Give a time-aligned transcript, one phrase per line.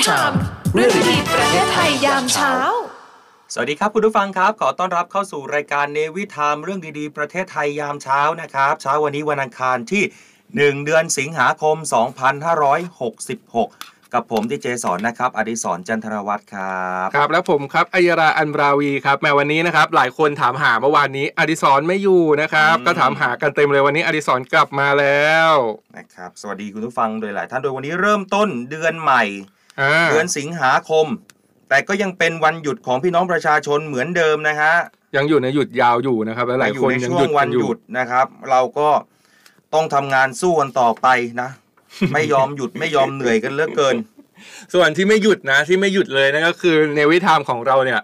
[0.00, 0.34] ในวิถาม
[0.74, 2.54] เรื่องดีๆประเทศไทยยามเช้า
[3.52, 10.02] สวัสดีครับคุณผู้ฟังครับ ขอต้อนรับเข้าสู่รายการเนวิทามเรื่องดีๆ ประเทศไทยยามเช้านะครับ เช้าวันนี้วันอังคารที่
[10.44, 11.76] 1 เดือนสิงหาคม
[13.14, 25.52] 2566กับผมที่เจสอนนะครับอดิศรจันทรวัตรครับครับ แล้วผมครับอัยราอันราวีครับแม้วันนี้นะครับ หลายคนถามหาเมื่อวานนี้อดิศรไม่อยู่นะครับ ก็ถามหากันเต็มเลยวันนี้อดิศรกลับมาแล้ว
[25.96, 29.58] นะครับ สวัสดีคุณผู้ฟังโดยหลายท่านโดยวันนี้เริ่มต้นเดือนใหม่อ่า
[30.10, 31.06] เดือนสิงหาคม
[31.68, 34.74] แต่ก็ยังเป็นวันหยุดของพี่น้องประชาชนเหมือนเดิมนะฮะ
[35.16, 38.88] ยังอยู่ในหยุดยาวอยู่นะครับและหลายอยู่คนในยังช่วหยุงดวักันนอยู่หยุดนะครับ เราก็
[39.74, 41.06] ต้องทำงานสู้กันต่อไป
[41.40, 41.48] นะ
[42.12, 43.96] ไม่ยอมหยุดไม่ยอมเหนื่อยกันเหลือเกิน
[44.74, 48.00] ส่วนที่ไม่หยุดนะ ที่ไม่หยุดเลยนั่นก็คือในวิธามของเราเนี่ย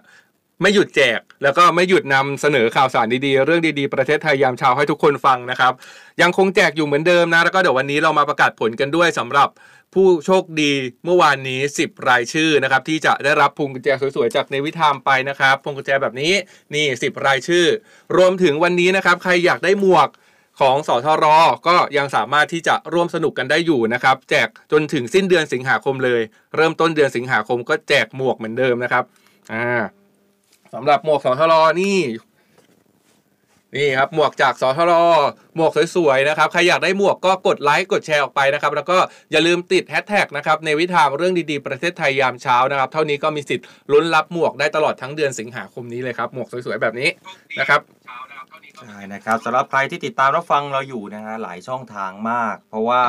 [0.61, 5.73] ไม่หยุดแจก แล้วก็ไม่หยุดนำเสนอข่าวสารดีๆ เรื่องดีๆ ประเทศไทยยามเช้าให้ทุกคนฟังนะครับ
[6.21, 9.49] ยังคงแจกอยู่เหมือนเดิมนะ แล้วก็เดี๋ยววันนี้เรามาประกาศผลกันด้วยสำหรับ
[9.93, 10.71] ผู้โชคดี
[11.05, 16.33] เมื่อวานนี้ 10 รายชื่อนะครับที่จะได้รับพวงกุญแจสวยๆจากในวิธามไปนะครับพวงกุญแจแบบนี้
[16.73, 17.65] นี่ 10 รายชื่อ
[18.17, 20.09] รวมถึงวันนี้นะครับใครอยากได้หมวก
[20.59, 21.25] ของสทร
[21.67, 26.21] ก็ยังสามารถที่จะร่วมสนุกกันได้อยู่นะครับ แจกจนถึงสิ้นเดือนสิงหาคมเลย
[26.55, 29.03] เริ่มต้นเดือนสิงหาคมก็แจกหมวกเหมือนเดิมนะครับ
[29.53, 29.69] อ่า
[30.73, 31.97] สำหรับหมวกสทรนี่
[33.75, 34.91] นี่ครับหมวกจากสทร
[35.55, 38.97] หมวกสวยๆนะครับใครอยากได้หมวกก็กดไลค์กดแชร์ออกไปนะครับแล้วก็
[39.31, 47.09] อย่าลืมติดแฮชแท็กนะครับในวิถามเรื่องดีๆประเทศไทยยามเช้านะครับ เท่านี้ก็มีสิทธิ์ลุ้นรับหมวกได้ตลอดทั้งเดือนสิงหาคมนี้เลยครับหมวกสวยๆแบบนี้
[47.59, 47.81] นะครับ
[48.79, 53.03] ใช่นะครับสำหรับใครที่ติดตามรับฟังเราอยู่นะฮะหลายช่องทางมาก เพราะว่า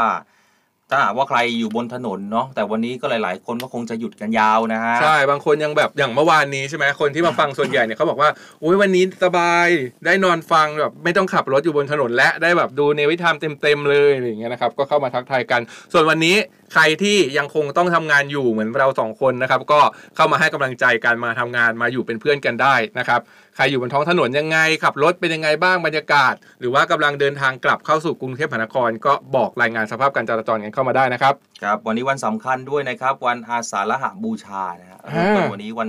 [0.91, 8.31] ถ้าหากว่าใครอยู่บนถนนเนาะแต่วันนี้ก็หลาย ๆ คนก็คงจะหยุดกันยาวนะฮะใช่บางคนยังแบบอย่างเมื่อวานนี้ใช่ไหมคนที่มาฟังส่วนใหญ่เนี่ยเขาบอกว่า
[8.63, 9.69] อุ้ยวันนี้สบาย
[10.07, 15.61] ได้นอนฟังแบบไม่ต้องขับรถอยู่บนถนนและได้แบบดูเนวิธามเต็ม ๆ เลยอย่างเงี้ยนะครับก็เข้ามาทักทายกัน
[15.93, 16.37] ส่วนวันนี้
[16.73, 19.81] ใครที่ยังคงต้องทำงานอยู่เหมือนเราสองคนนะครับ ก็
[20.17, 23.21] เข้ามาให้กำลังใจกันมาทำงานมาอยู่เป็นเพื่อนกันได้นะครับ
[23.57, 35.89] ใครอยู่บนท้องถนนยังไงขับรถเป็นยังไงบ้างบรรยากาศ หรือว่ากำลังเดินทางกลับเข้าสู่กรุงเทพมหานคร ก็บอกรายงานสภาพการจราจรกันเข้ามาได้นะครับครับวันนี้วันสำคัญด้วยนะครับ วันอาสาฬหบูชานะฮะอ่าเริ่มต้นวันนี้วัน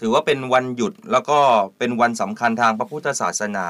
[0.00, 1.38] ถือว่าเป็นวันหยุดแล้วก็
[1.78, 3.68] เป็นวันสำคัญทางพระพุทธศาสนา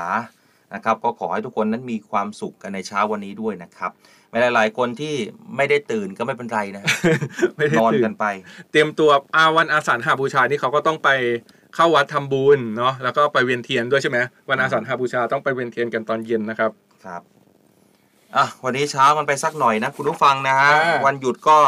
[0.75, 3.91] นะครับ ก็ขอให้ทุกคนนั้นมีความสุขกันในเช้าวันนี้ด้วยนะครับ
[4.31, 5.15] ไม่หลายๆคนที่
[5.57, 6.85] ไม่ได้ตื่นก็ไม่เป็นไรนะ
[7.57, 8.25] ไม่ได้นอนตื่กันไป
[8.71, 11.09] เตรียมตัวอาวันอาสาฬหบูชานี่เขาก็ต้องไป
[11.75, 14.19] เข้าวัดทำบุญเนาะแล้วก็ไปเวียนเทียนด้วยใช่ไหม
[14.51, 16.71] วันอาสาฬหบูชาต้องไปเวียนเทียนกันตอนเย็นนะครับ
[17.05, 17.23] ครับ
[18.37, 21.59] อะวันนี้เช้ากันไปสักหน่อยนะ คุณผู้ฟังนะฮะอ่าวันหยุดก็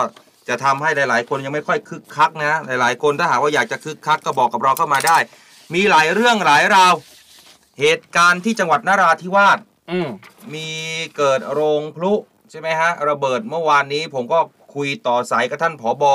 [0.48, 5.16] จะทำให้หลาย ๆ คนยังไม่ค่อยคึกคักนะ หลาย ๆ คนถ้าหากว่าอยากจะคึกคักก็บอกกับเราเข้ามาได้
[5.75, 6.94] มีหลายเรื่องหลายราว
[7.81, 9.59] เหตุการณ์ที่จังหวัดนราธิวาส
[9.91, 10.09] อืม
[10.54, 10.69] มี
[11.16, 12.12] เกิดโรงพลุ
[12.50, 14.38] ใช่ไหมฮะระเบิดเมื่อวานนี้ผมก็
[14.74, 16.14] คุยต่อสายกับท่านผอบอ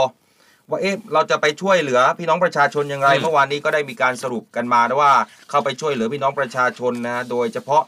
[0.69, 5.13] ว่าเอ๊ะเราจะไปช่วยเหลือพี่น้องประชาชนอย่างไรอืมเมื่อวานนี้ก็ได้มีการสรุปกันมานะว่า
[5.49, 7.83] เข้าไปช่วยเหลือพี่น้องประชาชนนะโดยเฉพาะ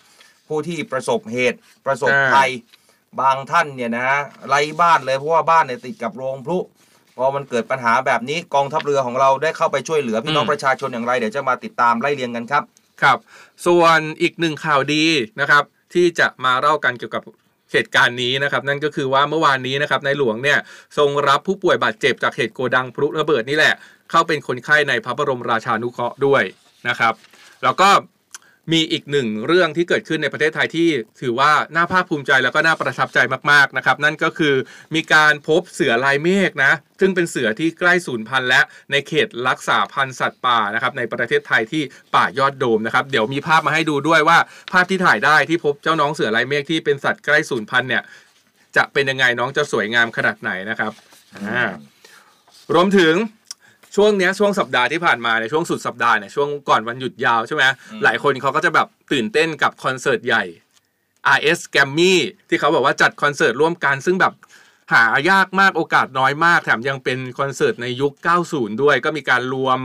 [0.47, 2.49] ผู้ที่ประสบเหตุประสบภัย
[3.21, 6.57] บางท่านเนี่ยนะฮะไร้บ้านเลยเพราะว่าบ้านเนี่ยติดกับโรงพลุ
[7.17, 12.63] พอมันเกิดปัญหาแบบนี้กองทัพเรือของเราได้เข้าไปช่วยเหลือพี่น้องอืมประชาชนอย่างไรเดี๋ยวจะมาติดตามไล่เรียงกันครับ
[13.01, 13.17] ครับ
[13.65, 15.03] ส่วนอีกหนึ่งข่าวดี
[15.39, 17.23] นะครับ ที่จะมาเล่ากันเกี่ยวกับ
[17.71, 20.59] เหตุการณ์นี้นะครับ นั่นก็คือว่าเมื่อวานนี้นะครับในหลวงเนี่ย
[20.97, 23.73] ทรงรับผู้ป่วยบาดเจ็บจากเหตุโกดังพลุระเบิดนี่แหละ
[24.09, 26.43] เข้าเป็นคนไข้ในพระบรมราชานุเคราะห์ด้วย
[26.87, 27.13] นะครับ
[27.63, 27.89] แล้วก็
[28.73, 30.89] มีอีกหนึ่งเรื่องที่เกิดขึ้นในประเทศไทยที่
[31.21, 33.19] ถือว่าน่าภาคภูมิใจแล้วก็น่าประทับใจ
[33.51, 34.55] มากๆนะครับ นั่นก็คือ
[34.95, 38.61] มีการพบเสือลายเมฆนะซึ่งเป็นเสือที่ใกล้สูญพันธุ์และ
[38.91, 41.83] ในเขตรักษาพันธุ์สัตว์ป่านะครับในประเทศไทยที่
[42.15, 44.37] ป่ายอดโดมนะครับเดี๋ยวมีภาพมาให้ดูด้วยว่า
[44.73, 48.03] ภาพที่ถ่ายได้ที่พบเจ้าน้องเสือลายเมฆที่เป็นสัตว์ใกล้สูญพันธุ์เนี่ย
[48.75, 50.91] จะเป็นยังไงน้องจะสวยงามขนาดไหนนะครับ
[51.35, 51.65] อ่า
[52.73, 53.13] รวมถึง
[53.97, 60.43] ช่วงเนี้ยช่วงสัปดาห์ที่ผ่านมาในช่วงสุดสัปดาห์เนี่ยช่วงก่อนวันหยุดยาวใช่ไหมอืมหลายคนเขาก็จะแบบตื่นเต้นกับคอนเสิร์ตใหญ่
[61.37, 62.15] RS g r a m m y
[62.49, 64.33] ที่เขาบอกว่าจัดคอนเสิร์ตร่วมกันซึ่งแบบ
[64.93, 68.13] หายากมากโอกาสน้อยมากแถมยังเป็นคอนเสิร์ตในยุค
[68.47, 69.79] 90 ด้วย ก็มีการรวม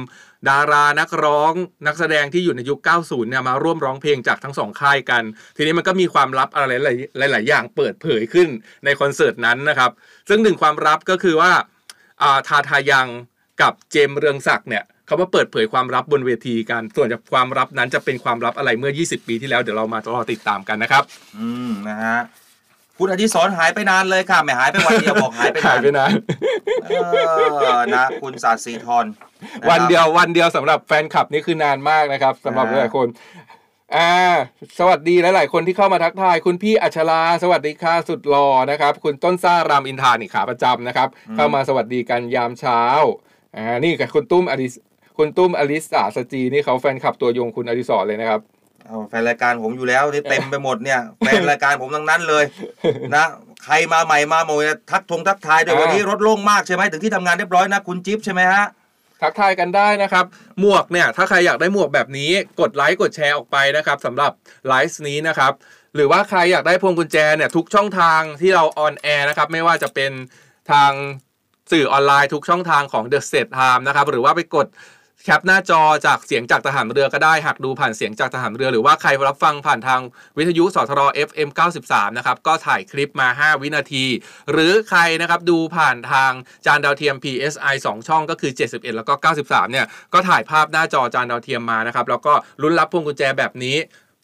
[0.49, 1.53] ดารานักร้อง
[1.87, 5.23] นักแสดงที่อยู่ในยุค 90 เนี่ยมาร่วมร้องเพลงจากทั้งสองค่ายกัน
[5.56, 6.73] ทีนี้มันก็มีความลับอะไร
[7.19, 8.49] หลายหลายๆอย่างเปิดเผยขึ้น
[8.85, 9.91] ในคอนเสิร์ตนั้นนะครับ
[10.29, 11.53] ซึ่งหนึ่งความลับก็คือว่า
[12.23, 13.08] อ่าทาทายัง
[13.61, 21.03] กับเจมส์เรืองศักดิ์เนี่ยเขามาเปิดเผยความลับบนเวทีกันส่วนจากความลับนั้นจะเป็นความลับอะไรเมื่อ 20 ปีที่แล้วเดี๋ยวเรามารอติดตามกันนะครับ
[21.39, 22.19] อืมนะฮะ
[22.99, 26.13] คุณอดิศรหายไปนานเลยค่ะไม่หายไปวันเดียวบอกหายไปหานายนไปนาน
[26.85, 33.09] เออนะคุณศาสีทรนะครับวันเดียววันเดียวสำหรับแฟนคลับนี่คือนานมากนะครับสำหรับอ่าหลายๆคน
[33.97, 34.13] อ่า
[34.79, 42.83] สวัสดีหลาย ๆ คนที่เข้ามาทักทาย คุณพี่อัชราสวัสดีค่ะสุดหล่อนะครับ คุณต้นซ่ารามอินทานี่ขาประจำนะครับ เข้ามาสวัสดีกันยามเช้า
[43.57, 44.75] อ่านี่กับคุณตุ้มอดิส
[45.19, 48.41] คุณตุ้มอลิสาสจีนี่เขาแฟนคลับตัวยงคุณอดิศรเลยนะครับ
[48.87, 52.45] เอาแฟนรายการผมอยู่แล้วที่เต็มไปหมดเนี่ยแฟนรายการผมทั้งนั้นเลย
[53.15, 53.25] นะ
[53.65, 58.65] ใครมาใหม่มาโมยทักทงทักทายด้วยอ่าวันนี้รถโล่งมากใช่ไหมถึงที่ทำงานเรียบร้อยนะคุณจิ๊บใช่ไหมฮะ
[59.23, 60.25] ทักทายกันได้นะครับ
[60.61, 64.33] หมวกเนี่ย ถ้าใครอยากได้หมวกแบบนี้กดไลค์กดแชร์ออกไปนะครับสำหรับ
[64.69, 65.53] ไลฟ์นี้นะครับ
[65.95, 70.13] หรือว่าใครอยากได้พวงกุญแจเนี่ยทุกช่องทางที่เรา on air นะครับไม่ว่าจะเป็น
[70.71, 70.91] ทาง
[71.73, 74.69] สื่อออนไลน์ทุกช่องทางของ Navy Time นะครับหรือว่าไปกด
[75.25, 80.01] cap หน้าจอจากเสียงจากทหารเรือก็ได้หากดูผ่านเสียงจากทหารเรือ หรือว่าใครรับฟังผ่านทาง
[80.39, 81.49] วิทยุสทร FM
[81.83, 84.05] 93 นะครับ ก็ถ่ายคลิปมา 5 วินาที
[84.53, 86.33] หรือใครนะครับดูผ่านทาง
[86.67, 89.13] จานดาวเทียม PSI 2 ช่องก็คือ 71 แล้วก็
[89.45, 92.33] 93 เนี่ย ก็ถ่ายภาพหน้าจอจานดาวเทียมมานะครับ แล้วก็
[92.63, 93.77] ลุ้นรับพวงกุญแจแบบนี้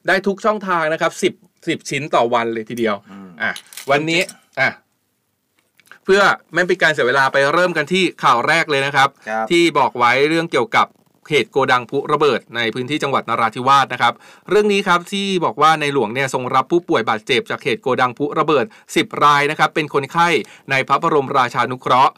[0.06, 1.12] ได้ทุกช่องทางนะครับ
[1.42, 2.96] 10 10 ชิ้นต่อวันเลยทีเดียว
[3.42, 3.52] อะ
[3.90, 4.22] วันนี้
[4.60, 6.22] อะเพื่อ
[6.54, 10.86] ไม่เป็นการเสียเวลาไปเริ่มกันที่ข่าวแรกเลยนะครับครับที่บอกไว้เรื่องเกี่ยวกับ
[11.30, 14.14] เหตุโกดังพลุระเบิดในพื้นที่จังหวัดนราธิวาสนะครับ
[14.48, 18.64] เรื่องนี้ครับที่บอกว่าในหลวงเนี่ยทรงรับผู้ป่วยบาดเจ็บจากเหตุโกดังพลุระเบิด
[18.94, 20.28] 10 รายนะครับเป็นคนไข้
[20.70, 22.12] ในพระบรมราชานุเคราะห์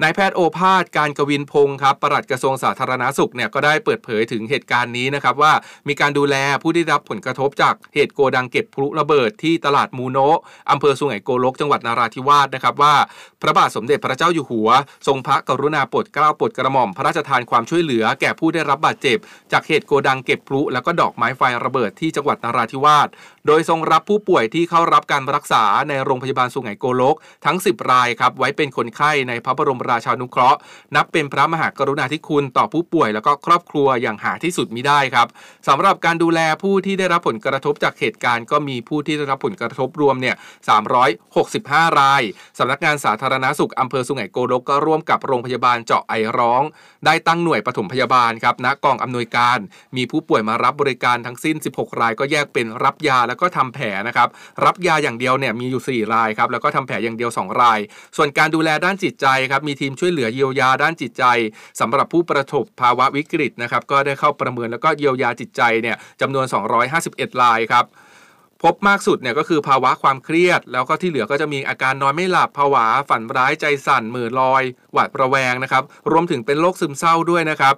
[0.00, 5.52] นายแพทย์โอภาสการกวินพงศ์ครับปลัดกระทรวงสาธารณาสุขเนี่ยก็ได้เปิดเผยถึงเหตุการณ์นี้นะครับว่า
[5.88, 10.38] มีการดูแลผู้ได้รับผลกระทบจากเหตุโกดังเก็บพลุระเบิดที่ตลาดมูโนะ
[10.70, 12.94] อำเภอสุไหงโกลกจังหวัดนราธิวาสนะครับว่า
[13.42, 14.68] พระบาทสมเด็จพระเจ้าอยู่หัว
[15.06, 19.18] ทรงพระกรุณาโปรดเกล้าโปรดกระหม่อมพระราชทานความช่วยเหลือแก่ผู้ได้รับบาดเจ็บ
[19.52, 23.08] จากเหตุโกดังเก็บพลุแล้วก็ดอกไม้ไฟระเบิดที่จังหวัดนราธิวาส
[23.46, 30.58] โดยทรงรับผู้ป่วยที่เข้ารับการรักษาในโรงพยาบาลสุไหงโกลกทั้ง 10 รายครับไว้เป็นคนไข้ในพระบรมราชานุเคราะห์
[30.96, 35.26] นับเป็นพระมหากรุณาธิคุณต่อผู้ป่วยแล้วก็ครอบครัวอย่างหาที่สุดมิได้ครับ
[35.68, 40.36] สำหรับการดูแลผู้ที่ได้รับผลกระทบจากเหตุการณ์ก็มีผู้ที่ได้รับผลกระทบรวมเนี่ย
[41.16, 42.22] 365 ราย
[42.58, 46.62] สำนักงานสาธารณสุขอำเภอสุไหงโกลกก็ร่วมกับโรงพยาบาลเจาะไอร้อง
[47.06, 49.58] ได้ตั้งหน่วยปฐมพยาบาลครับณกองอำนวยการ
[49.96, 54.28] มีผู้ป่วยมารับบริการทั้งสิ้น 16 รายก็แยกเป็นรับยาแล้วก็ทำแผลนะครับ
[54.64, 57.78] รับยาอย่างเดียวเนี่ยมีอยู่ 4 รายครับแล้วก็ทำแผลอย่างเดียว 2 ราย
[58.16, 61.24] ส่วนการดูแลด้านจิตใจครับมีทีมช่วยเหลือเยียวยาด้านจิตใจ
[61.80, 66.46] สำหรับผู้ประสบภาวะวิกฤตนะครับก็ได้เข้าประเมินแล้วก็เยียวยาจิตใจเนี่ยจำนวน
[66.92, 67.84] 251รายครับ
[68.62, 77.74] พบมากสุดเนี่ยก็คือภาวะความเครียด แล้วก็ที่เหลือก็จะมีอาการนอนไม่หลับภาวะฝันร้ายใจสั่นมือลอย หวาดระแวงนะครับ รวมถึงเป็นโรคซึมเศร้าด้วยนะครับ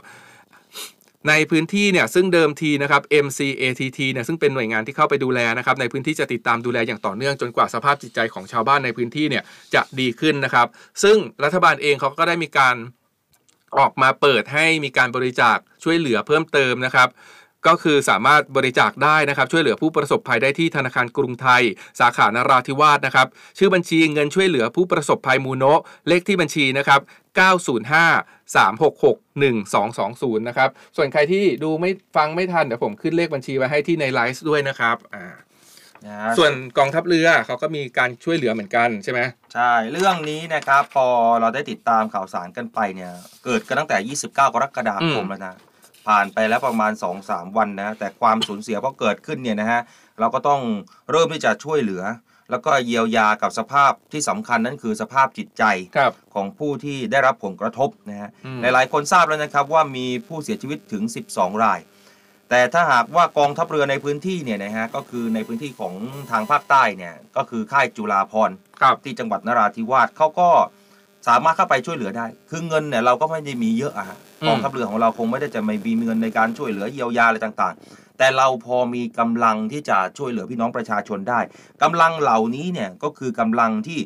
[1.29, 10.67] ในพื้นที่เนี่ยซึ่งเดิมทีนะครับ MCATT เนี่ยซึ่งเป็นหน่วยงานที่เข้าไปดูแลนะครับในพื้นที่จะติดตามดูแลอย่างต่อเนื่องจนกว่าสภาพจิตใจของชาวบ้านในพื้นที่เนี่ยจะดีขึ้นนะครับ
[11.03, 12.77] ซึ่งรัฐบาลเองเขาก็ได้มีการ
[13.79, 17.09] ออกมาเปิดให้มีการบริจาคช่วยเหลือเพิ่มเติมนะครับ
[17.67, 21.63] ก็คือสามารถบริจาคได้นะครับ ช่วยเหลือผู้ประสบภัยได้ที่ธนาคารกรุงไทย
[22.01, 23.27] สาขานราธิวาสนะครับ
[23.59, 27.01] ชื่อบัญชีเงินช่วยเหลือผู้ประสบภัยมูโนะเลขที่บัญชีนะครับ
[27.35, 35.25] 905 366 1220 นะครับ ส่วนใครที่ดูไม่ฟังไม่ทัน เดี๋ยวผมขึ้นเลขบัญชีไว้ให้ที่ในไลฟ์ด้วยนะครับอ่า
[36.07, 39.21] นะฮะส่วนกองทัพเรือเขาก็มีการช่วยเหลือเหมือนกันใช่ไหม
[39.55, 41.07] ใช่ เรื่องนี้นะครับพอ
[41.41, 43.13] เราได้ติดตามข่าวสารกันไปเนี่ย
[43.45, 45.55] เกิดกันตั้งแต่ 29 กรกฎาคมแล้วนะ
[46.07, 46.93] ผ่านไปแล้วประมาณ
[47.25, 49.81] 2-3 วันนะแต่ความสูญเสียพอเกิดขึ้นเนี่ยนะฮะ
[50.21, 50.61] เราก็ต้อง
[51.11, 52.03] เริ่มที่จะช่วยเหลือ
[52.51, 55.65] แล้วก็เยียวยากับสภาพที่สำคัญนั่นคือสภาพจิตใจ
[55.97, 61.81] ครับของผู้ที่ได้รับผลกระทบนะฮะอืมหลายๆคนทราบแล้วนะครับว่ามีผู้เสียชีวิตถึง 12 ราย
[62.51, 65.95] แต่ถ้าหากว่ากองทัพเรือในพื้นที่เนี่ยนะฮะก็คือในพื้นที่ของ
[66.31, 70.51] ทางภาคใต้เนี่ยก็คือค่ายจุฬาภรณ์ครับที่จังหวัดนราธิวาสเขาก็
[71.27, 81.41] สามารถเข้าไปช่วยเหลือได้ คือเงินเนี่ยเราก็ไม่ได้มีเยอะอะฮะอืมกองทัพเรือของเราคงไม่ได้จะไม่มีเงินในการช่วยเหลือเยียวยาอะไรต่างๆ แต่เราพอมีกำลังที่จะช่วยเหลือพี่น้องประชาชนได้
[81.83, 83.99] กำลังเหล่านี้เนี่ยก็คือกำลังที่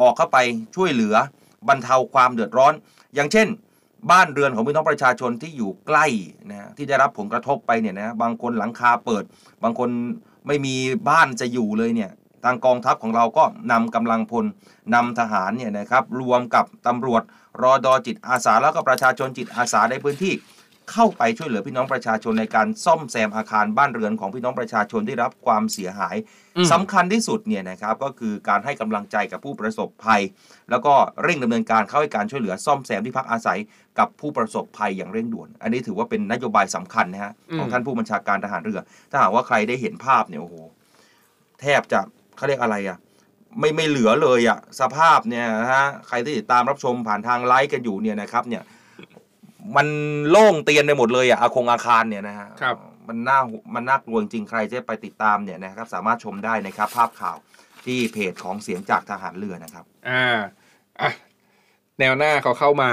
[0.00, 0.38] ออกเข้าไป
[0.76, 1.14] ช่วยเหลือ
[1.68, 2.72] บรรเทาความเดือดร้อน
[3.14, 3.48] อย่างเช่น
[4.10, 6.06] บ้านเรือนของพี่น้องประชาชนที่อยู่ใกล้
[6.50, 9.24] นะฮะที่ได้รับผลกระทบไปเนี่ยนะบางคนหลังคาเปิด
[9.62, 9.88] บางคน
[10.46, 10.74] ไม่มี
[11.08, 12.10] บ้านจะอยู่เลยเนี่ย
[12.44, 14.44] ทางกองทัพของเราก็นำกำลังพล
[14.94, 17.22] นำทหารเนี่ยนะครับรวมกับตำรวจ
[17.62, 20.34] รอดอจิตอาสาแล้วก็ประชาชนจิตอาสาในพื้นที่
[20.92, 26.16] เข้าไปช่วยเหลือพี่น้องประชาชนในการซ่อมแซมอาคารบ้านเรือนของพี่น้องประชาชนที่รับความเสียหาย
[26.56, 30.22] อืมสำคัญที่สุดเนี่ยนะครับก็คือการให้กำลังใจกับผู้ประสบภัย
[30.70, 33.58] แล้วก็เร่งดำเนินการเข้าให้การช่วยเหลือซ่อมแซมที่พักอาศัย
[33.98, 38.80] กับผู้ประสบภัยอย่างเร่งด่วน อันนี้ถือว่าเป็นนโยบายสำคัญนะฮะของท่านผู้บัญชาการทหารเรือ
[39.10, 40.56] ถ้าหากว่าใครได้เห็นภาพเนี่ยโอ้โห
[41.60, 42.00] แทบจะ
[42.36, 42.98] เขาเรียกอะไรอะ
[43.58, 48.62] ไม่ไม่เหลือเลยอะสภาพเนี่ยนะฮะใครที่ติดตามรับชมผ่านทางไลฟ์กันอยู่เนี่ยนะครับเนี่ย
[49.76, 49.86] มัน
[50.30, 52.76] โล่งเตียนไปหมดเลยอะอาคงอาคารเนี่ยนะฮะครับ
[53.08, 53.40] มันน่า
[53.74, 57.36] มันน่ากลัวจริงๆใครจะไปติดตามเนี่ยนะครับสามารถชมได้นะครับ ภาพข่าว
[57.84, 60.38] ที่เพจของเสียงจากทหารเรือนะครับ อ่า
[61.00, 61.10] อะ
[61.98, 62.90] แนวหน้าเขาเข้ามา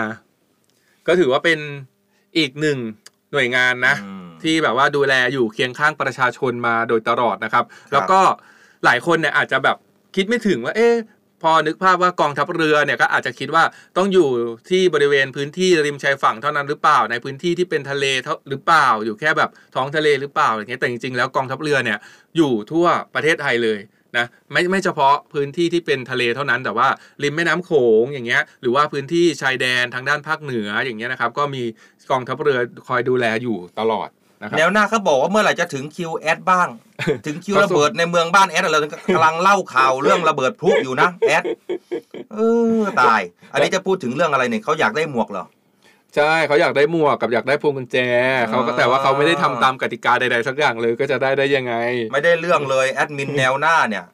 [1.08, 1.60] ก็ถือว่าเป็น
[2.38, 2.78] อีกหนึ่ง
[3.32, 8.20] หน่วยงานนะอืมที่แบบว่าดูแลอยู่เคียงข้างประชาชนมาโดยตลอดนะครับ แล้วก็
[8.86, 9.78] หลายคนเนี่ยอาจจะแบบ
[10.16, 10.96] คิดไม่ถึงว่า เอ๊ะ
[11.44, 13.64] พอนึกภาพว่ากองทัพเรือเนี่ยก็อาจจะคิดว่า
[13.98, 14.28] ต้องอยู่
[14.70, 21.98] ที่บริเวณพื้นที่ริมชายฝั่งเท่านั้นหรือเปล่า ในพื้นที่ที่เป็นทะเลเท่าหรือเปล่า อยู่แค่แบบท้องทะเลหรือเปล่าอย่างเงี้ยแต่จริงๆแล้วกองทัพเรือเนี่ย
[22.38, 23.80] อยู่ทั่วประเทศไทยเลย
[24.18, 26.88] นะไม่ไม่เฉพาะพื้นที่ที่เป็นทะเลเท่านั้น แต่ว่า
[27.24, 27.72] ริมแม่น้ำโข
[28.04, 31.64] งอย่างเงี้ยหรือว่าพื้นที่ชายแดนทางด้านภาคเหนืออย่างเงี้ยนะครับก็มี
[32.12, 34.10] กองทัพเรือคอยดูแลอยู่ตลอด
[34.42, 36.68] นะครับแนวหน้าเขาบอกว่าเมื่อไหร่จะถึงคิวแอดบ้าง
[37.26, 38.80] ถึงคิวระเบิดในเมืองบ้านแอดเรา
[39.16, 41.44] กำลังเล่าข่าวเรื่องระเบิดพลุอยู่นะแอด
[42.34, 42.38] เอ
[42.82, 43.22] อตาย
[43.54, 45.46] อันนี้จะพูดถึงเรื่องอะไรเนี่ยเขาอยากได้หมวกเหรอ
[46.16, 47.98] ใช่เขาอยากได้หมวกกับอยากได้พวงกุญแจ
[48.50, 51.74] เขาก็อ่าแต่ว่าเขาไม่ได้ทำตามกติกาใดๆสักอย่างเลยก็จะได้ได้ยังไง
[52.14, 54.06] ไม่ได้เรื่องเลยแอดมินแนวหน้าเนี่ย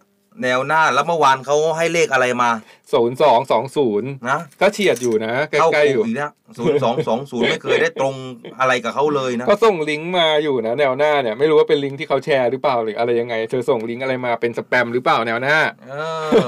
[0.44, 2.50] แนวหน้าแล้วเมื่อวานเขาให้เลขอะไรมา
[2.94, 8.16] ศูนย์สองสองศูนย์นะก็เฉียดอยู่นะใกเข้าล้ๆอคุยู่กอีกแล้วศูนย์สองสองศูนย์ไม่เคยได้ตรง
[8.60, 15.94] อะไรกับเขาเลยนะ ก็ส่งลิงก์มาอยู่นะแนวหน้าเนี่ยไม่รู้ว่าเป็นลิงก์ที่เขาแชร์หรือเปล่าหรืออะไรยังไง เธอส่งลิงก์อะไรมาเป็นสแปมหรือเปล่าแนวหน้า เอ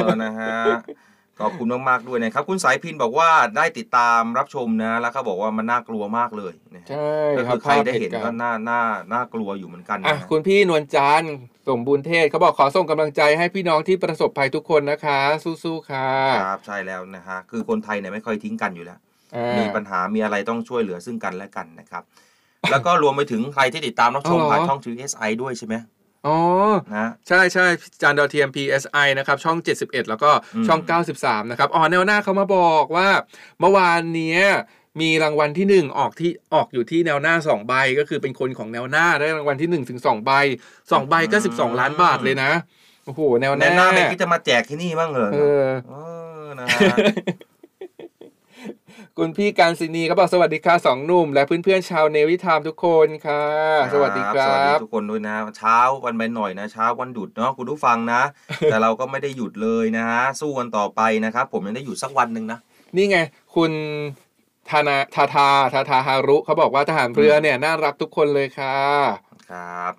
[0.05, 0.53] อนะฮะ
[1.41, 8.81] ขอบคุณมาก ๆ ด้วยนะครับ คุณสายพินบอกว่าได้ติดตามรับชมนะ แล้วเขาบอกว่ามันน่ากลัวมากเลยนะฮะใช่ก็ครัคืบอใครภาพได้เหเห็นตุการก็ณ์น่าน่า
[9.13, 11.35] น่ากลัวอยู่เหมือนกันอะนะคุณพี่นวลจันทร์
[11.69, 15.19] สมบูรณ์เทศเขาบอกขอส่งกำลังใจให้พี่น้องที่ประสบภัยทุกคนนะคะ
[15.63, 16.09] สู้ๆค่ะ
[16.43, 18.99] ครับใช่แล้วนะฮะคือคนไทยเนี่ยไม่ค่อยทิ้งกันอยู่แล้ว
[19.35, 22.03] อ่ามีปัญหามีอะไรต้องช่วยเหลือซึ่งกันและกันนะครับ
[22.71, 25.75] แล้วก็รวมไปถึงใครที่ติดตามรับชมอ๋อเหรอผ่านช่อง TSI ด้วยใช่ไหม
[26.27, 26.37] อ๋อ
[26.95, 27.65] นะใช่ใช่
[28.01, 30.31] จานดาวเทียม PSI นะครับ ช่อง 71 แล้วก็
[30.67, 31.05] ช่องอืม
[31.43, 33.09] 93 นะครับอ๋อแนวหน้าเขามาบอกว่า
[33.59, 34.41] เมื่อวานเนี้ย
[35.01, 40.31] มีรางวัลที่ 1 ออกที่ออกอยู่ที่แนวหน้า 2 ใบก็คือเป็นคนของแนวหน้าได้รางวัลที่1ถึง2ใบ
[40.75, 42.51] 2ใบก็12 ล้านบาทเลยนะ
[43.05, 45.93] โอ้โหแนวหแนน้า วหน้าไม่คิดจะมาแจกที่นี่บ้างเหรอเออ เอ
[46.43, 46.95] อนะฮะ
[49.17, 53.43] คุณพี่การศินีเขาบอกสวัสดีค่ะสองหนุ่ม และเพื่อนๆชาวเนวิทามทุกคนค่ะ
[53.93, 58.21] สวัสดีคสรัวัสดีบทุกคนด้วยนะ เช้าวันไปหน่อยนะเช้าวันหยุดเนาะคุณผู้ฟังนะ
[58.65, 62.59] แต่เราก็ไม่ได้หยุดเลยนะฮะสู้กันต่อไปนะครับ ผมยังได้หยุดสักวันหนึ่งนะ
[62.95, 63.17] นี่ไง
[63.55, 63.71] คุณ
[64.69, 68.79] ธานาทาทาทาทาฮารุเขาบอกว่าทหารเรือเนี่ยน่ารักทุกคนเลยค่ะ
[69.51, 69.93] ครับ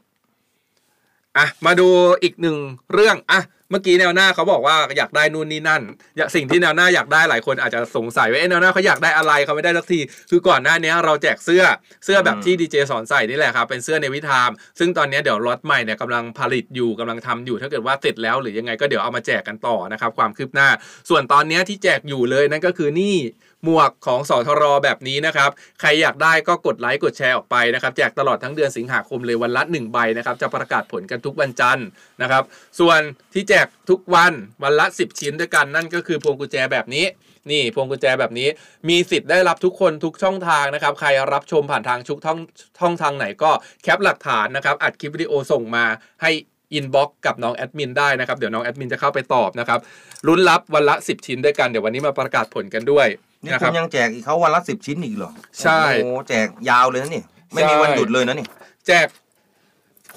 [1.36, 1.88] อะมาดู
[2.22, 2.56] อีกหนึ่ง
[2.92, 3.40] เรื่องอะ
[3.70, 5.82] เมื่อกี้แนวหน้าเขาบอกว่าอยากได้นู่นนี่นั่น
[6.16, 11.64] อยากสิ่งที่แนวหน้าอยากได้หลายคนอาจจะสงสัยว่าเอ๊ะแนวหน้าเขาอยากได้อะไรเขาไม่ได้สักที คือก่อนหน้านี้เราแจกเสื้อ
[12.04, 20.68] เสื้อแบบอืมที่ดีเจสอนใส่นี่แหละครับเป็นเสื้อในวิธามซึ่งตอนนี้เดี๋ยวล็อตใหม่เนี่ยกำลังผลิตอยู่กำลังทำอยู่ถ้าเกิดว่าเสร็จแล้วหรือยังไงก็เดี๋ยวเอามาแจกกันต่อนะครับความคืบหน้า
[21.08, 23.16] ส่วนตอนนี้ที่แจกอยู่เลยนั่นก็คือนี่
[23.64, 31.87] หมวกของสทรแบบนี้นะครับใครอยากได้ก็กดไลค์กดแชร์ออกไปนะครับแจกตลอดทั้งเดือนสิงหาคมเลยวันละ1ใบนะครับจะประกาศผลกันทุกวันจันทร์
[32.22, 32.42] นะครับ
[32.80, 33.00] ส่วน
[33.34, 37.04] ที่แจกทุกวันวันละ 10 ชิ้นด้วยกันนั่นก็คือพวงกุญแจแบบนี้
[37.50, 38.48] นี่พวงกุญแจแบบนี้
[38.88, 42.38] มีสิทธิ์ได้รับทุกคนทุกช่องทางนะครับ ใครรับชมผ่านทางชุกท่อง
[42.80, 43.50] ช่องทางไหนก็
[43.82, 45.84] cap หลักฐานนะครับ อัดคลิปวิดีโอส่งมา
[46.22, 46.30] ให้
[46.72, 49.80] inbox กับน้องแอดมินได้นะครับ เดี๋ยวน้องแอดมินจะเข้าไปตอบนะครับ
[50.26, 53.06] ลุ้นรับวันละ 10 ชิ้นด้วยกันเดี๋ยววันนี้มาประกาศผลกันด้วย
[53.44, 55.30] นี่นะคคุรับ ณยังแจกอีกเขาวันละสิบชิ้นอีกเหรอ
[55.62, 57.24] ใช่ โอ้โหแจกยาวเลยนะนี่
[57.54, 58.46] ไม่มีใช่วันหยุดเลยนะนี่
[58.86, 59.06] แจก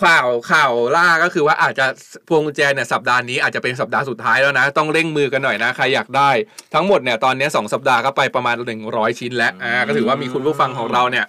[0.04, 1.86] ข่าวข่าวล่าก็คือว่าอาจจะ
[2.28, 6.30] พวงกุญแจเนี่ยสัปดาห์นี้อาจจะเป็นสัปดาห์สุดท้ายแล้วนะ ต้องเร่งมือกันหน่อยนะใครอยากได้
[6.74, 11.26] ทั้งหมดเนี่ยตอนนี้สองสัปดาห์ก็ไปประมาณหนึ่งร้อยชิ้นแล้วอ่าก็ถือว่ามีคุณผู้ฟังของเราเนี่ย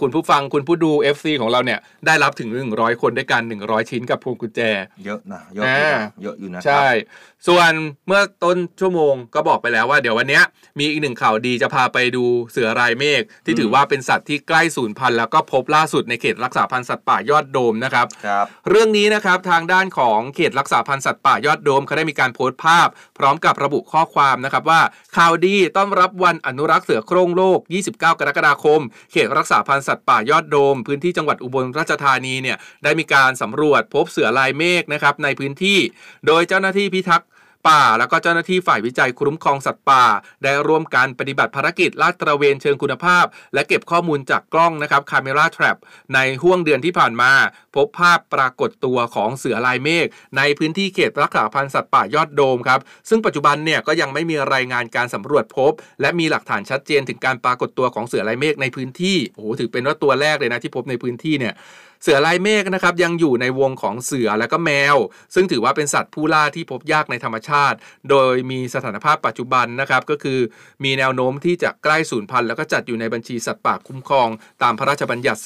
[0.00, 4.60] คุณผู้ฟังคุณผู้ดู FC ของเราเนี่ยได้รับถึง 100 คนด้วยกัน 100 ชิ้นกับพวงกุญแจ
[5.04, 7.72] เยอะนะเยอะอยู่อ่านะเยอะอยู่นะคใช่รับส่วน
[8.06, 10.42] เมื่อต้นชั่วโมงก็บอกไปแล้วว่าเดี๋ยววันเนี้ย
[10.78, 22.88] มีอีกหนึ่งข่าวดีจะพาไปดูเสือรายเมฆที่ถือว่าเป็นสัตว์ที่ใกล้สูญพันธุ์แล้วก็พบล่าสุดในเขตรักษาพันธุ์สัตว์ป่ายอดโดมนะครับครับเรื่องนี้นะครับทางด้านของเขตรักษาพันธุ์สัตว์ป่ายอดโดมเขาได้มีการโพสต์ภาพ
[23.18, 24.80] พร้อมกับระบุข้อความนะครับว่า
[25.16, 28.80] ข่าวดีต้อนรับวันอนุรักษ์เสือโคร่งโลก 29 กรกฎาคม
[29.12, 35.78] เขตรักษาพันธุ์พันธ์สัตว์ป่ายอดโดม พื้นที่จังหวัดอุบลราชธานีเนี่ยได้มีการสำรวจพบเสือลายเมฆนะครับในพื้นที่
[36.26, 37.28] โดยเจ้าหน้าที่พิทักษ์
[37.68, 40.04] ป่า แล้วก็เจ้าหน้าที่ฝ่ายวิจัยคุ้มครองสัตว์ป่า
[40.42, 45.76] ได้ร่วมกันปฏิบัติภารกิจลาดตระเวนเชิงคุณภาพ และเก็บข้อมูลจากกล้องนะครับ Camera Trap
[46.14, 47.32] ในห่วงเดือนที่ผ่านมา
[47.74, 50.06] พบภาพปรากฏตัวของเสือลายเมฆ
[50.36, 61.54] ในพื้นที่เขตรักษาพันธุ์สัตว์ป่ายอดโดมครับ ซึ่งปัจจุบันเนี่ยก็ยังไม่มีรายงานการสำรวจพบ และมีหลักฐานชัดเจนถึงการปรากฏตัวของเสือลายเมฆในพื้นที่ โอ้โห ถือเป็นว่าตัวแรกเลยนะที่พบในพื้นที่เนี่ย
[62.02, 64.96] เสือลายเมฆนะครับยังอยู่ในวงของเสือและก็แมว
[65.34, 67.76] ซึ่งถือว่าเป็นสัตว์ผู้ล่าที่พบยากในธรรมชาติ
[68.10, 70.38] โดยมีสถานภาพปัจจุบันนะครับก็คือ
[70.84, 74.28] มีแนวโน้มที่จะใกล้สูญพันธุ์แล้วก็จัดอยู่ในบัญชีสัตว์ป่าคุ้มครอง
[74.62, 75.40] ตามพระราชบัญญัติ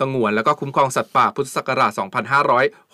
[0.00, 1.92] สงวนแล้วก็คุ้มครองสัตว์ป่าพุทธศักราช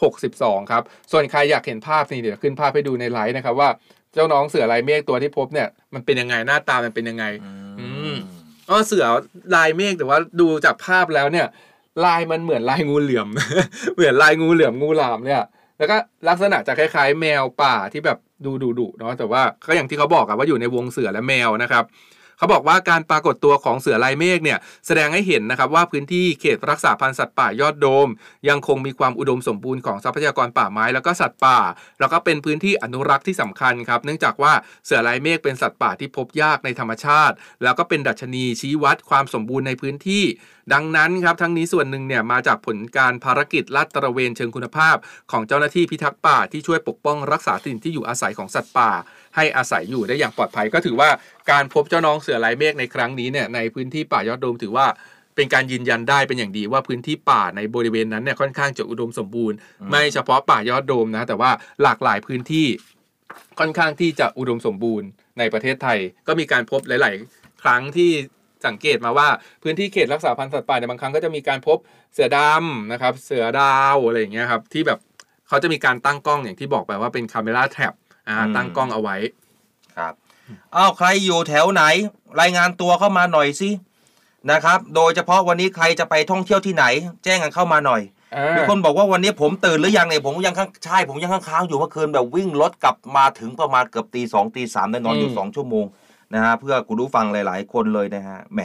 [0.04, 0.82] 2562 ครับ
[1.12, 3.68] ส่วนใครอยากเห็นภาพนี่เดี๋ยวขึ้นภาพให้ดูในไลฟ์นะครับว่า
[4.14, 7.24] เจ้าน้องเสือลายเมฆตัวที่พบเนี่ยมันเป็นยังไงหน้าตามันเป็นยังไง
[7.80, 8.14] อืม
[8.70, 9.04] อ๋อเสือ
[9.56, 11.46] ลายเมฆแต่ว่าดูจากภาพแล้วเนี่ย
[12.04, 13.28] ลายมันเหมือนลายงูเหลือม
[13.94, 15.42] เหมือนลายงูเหลือมงูหลามเนี่ย
[15.78, 15.96] แล้วก็
[16.28, 21.84] ลักษณะจะคล้าย ๆ แมวป่าที่แบบดูดุดุๆเนาะแต่ว่าก็อย่างที่เขาบอกอะว่าอยู่ในวงเสือและแมวนะครับ
[22.38, 28.08] เขาบอกว่าการปรากฏตัวของเสือลายเมฆเนี่ยแสดงให้เห็นนะครับว่าพื้นที่เขตรักษาพันธุ์สัตว์ป่ายอดโดม
[28.48, 31.58] ยังคงมีความอุดมสมบูรณ์ของทรัพยากรป่าไม้แล้วก็สัตว์ป่า
[32.00, 34.52] แล้วก็เป็นพื้นที่อนุรักษ์ที่สำคัญครับ เนื่องจากว่า
[34.84, 40.24] เสือลายเมฆเป็นสัตว์ป่าที่พบยากในธรรมชาติ แล้วก็เป็นดัชนีชี้วัดความสมบูรณ์ในพื้นที่
[40.72, 44.96] ดังนั้นครับทั้งนี้ส่วนหนึ่งเนี่ยมาจากผลการภารกิจลาดตระเวนเชิงคุณภาพ
[45.30, 48.90] ของเจ้าหน้าที่พิทักษ์ป่าที่ช่วยปกป้องรักษาถิ่นที่อยู่อาศัยของสัตว์ป่า
[49.36, 51.10] ให้อาศัยอยู่ได้อย่างปลอดภัย ก็ถือว่า
[51.50, 54.86] การพบเจ้าน้องเสือลายเมฆในครั้งนี้เนี่ยในพื้นที่ป่ายอดโดมถือว่า
[55.36, 59.56] เป็นการยืนยันได้เป็นอย่างดีว่าพื้นที่ป่าในบริเวณนั้นเนี่ยค่อนข้างจะอุดมสมบูรณ์
[59.90, 61.50] ไม่เฉพาะป่ายอดโดมนะ แต่ว่า
[61.82, 62.66] หลากหลายพื้นที่
[63.58, 68.10] ค่อนข้างที่จะอุดมสมบูรณ์ในประเทศไทย ก็มีการพบหลาย ๆ ครั้งที่
[68.66, 69.28] สังเกตมาว่า
[69.62, 71.78] พื้นที่เขตรักษาพันธุ์สัตว์ป่าในยบางครั้งก็จะมีการพบ
[72.12, 74.98] เสือดำนะครับ เสือดาวอะไรอย่างเงี้ยครับที่แบบ
[75.48, 77.92] เขาจะมีการตั้งกล้องอย่างที่บอกไปว่าเป็นคาเมราแท็บ
[78.28, 79.16] อ่าอืมตั้งกล้องเอาไว้
[79.96, 80.14] ครับ
[80.76, 81.82] อ้าวใครอยู่แถวไหน
[82.40, 83.70] รายงานตัวเข้ามาหน่อยสิ
[84.50, 86.84] นะครับ โดยเฉพาะวันนี้ใครจะไปท่องเที่ยวที่ไหน
[87.24, 88.02] แจ้งกันเข้ามาหน่อย
[88.56, 95.84] มีคนบอกว่าวันนี้ผมตื่นหรือยังเนี่ยผมยังข้างใช่ผมยังค้างๆอยู่เมื่อคืนแบบวิ่งรถกลับมาถึงประมาณเกือบตีสองตีสามได้นอนอยู่อืมสองชั่วโมง
[96.34, 98.60] นะฮะเพื่อคุณรู้ฟังหลาย ๆ คนเลยนะฮะแหม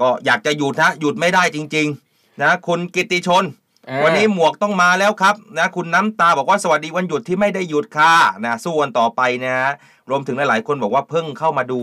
[0.00, 3.59] ก็อยากจะหยุดนะหยุดไม่ได้จริง ๆ นะคุณกิตติชนอ่า
[4.04, 9.70] วันนี้หมวกต้องมาแล้วครับนะคุณน้ำตาบอกว่าสวัสดีวันหยุดที่ไม่ได้หยุดค่ะนะสู้วันต่อไปนะฮะ
[10.10, 11.80] รวมถึงหลายๆคนบอกว่าเพิ่งเข้ามาดู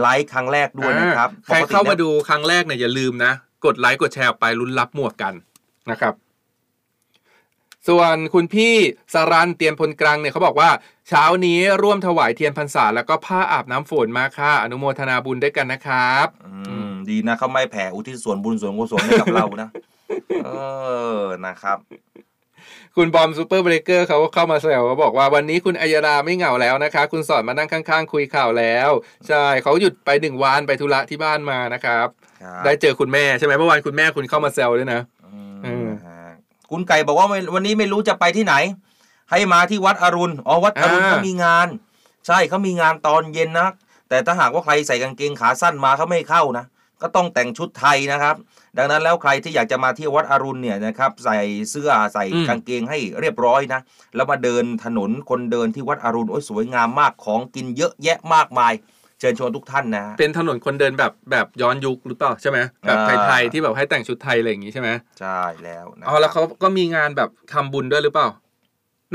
[0.00, 3.32] ไลฟ์ครั้งแรกด้วยนะครับอ่าใครเข้ามาปกตินี่ยดูครั้งแรกเนี่ยอย่าลืมนะ
[3.64, 5.34] กดไลค์กดแชร์ออกไปลุ้นรับหมวกกัน
[5.90, 6.14] นะครับ
[7.88, 8.74] ส่วนคุณพี่
[9.14, 10.70] สารันเตียนพลกลางเนี่ยเขาบอกว่า
[11.08, 19.68] เช้านี้ร่วมถวายเทียนพรรษาแล้วก็ผ้าอาบน้ำฝนมาค่ะ อนุโมทนาบุญด้วยกันนะครับ อืมดีนะเขาไม่แผ่อุทิศส่วนบุญส่วนกุศลให้กับเรานะ
[20.44, 20.50] เอ
[21.20, 21.78] อนะครับ
[22.96, 28.90] คุณบอมซูเปอร์เบรกเกอร์เขาก็เข้ามาแซวเขาบอกว่าวันนี้คุณอัยราไม่เหงาแล้วนะคะ คุณสอนมานั่งข้าง ๆ คุยข่าวแล้ว
[29.28, 32.08] ใช่เขาหยุดไปหนึ่งวันไปธุระที่บ้านมานะครับ
[32.42, 36.32] ครับได้เจอคุณแม่ใช่ไหมเมื่อวานคุณแม่คุณเข้ามาแซวด้วยนะ อืมเออ นะฮะ
[36.70, 38.54] คุณไก่บอกว่าไม่วันนี้ไม่รู้จะไปที่ไหน
[39.30, 41.68] ให้มาที่วัดอรุณอ๋อวัดอรุณอ่า เขามีงาน
[42.26, 43.68] ใช่เขามีงานตอนเย็นนะ
[44.08, 46.64] แต่ถ้าหากว่าใครใส่กางเกงขาสั้นมาเขาไม่เข้านะ
[47.02, 48.36] ก็ต้องแต่งชุดไทยนะครับ
[48.76, 51.36] ดังนั้นแล้วใครที่อยากจะมาเที่ยววัดอรุณเนี่ยนะครับใส่
[51.70, 53.80] เสื้อใส่อืมกางเกงให้เรียบร้อยนะ
[54.16, 58.72] แล้วมาเดินถนนคนเดินที่วัดอรุณโอ้ยสวยงามมากของกินเยอะแยะมากมาย
[59.20, 64.88] เชิญชวนทุกท่านนะ เป็นถนนคนเดินแบบแบบย้อนยุคหรือเปล่าใช่ไหมแบบอ่าไทยๆที่แบบให้แต่งชุดไทยอะไรอย่างงี้ใช่ไหม
[65.20, 68.28] ใช่แล้วนะอ๋อแล้วเขาก็มีงานแบบทำบุญด้วยหรือเปล่า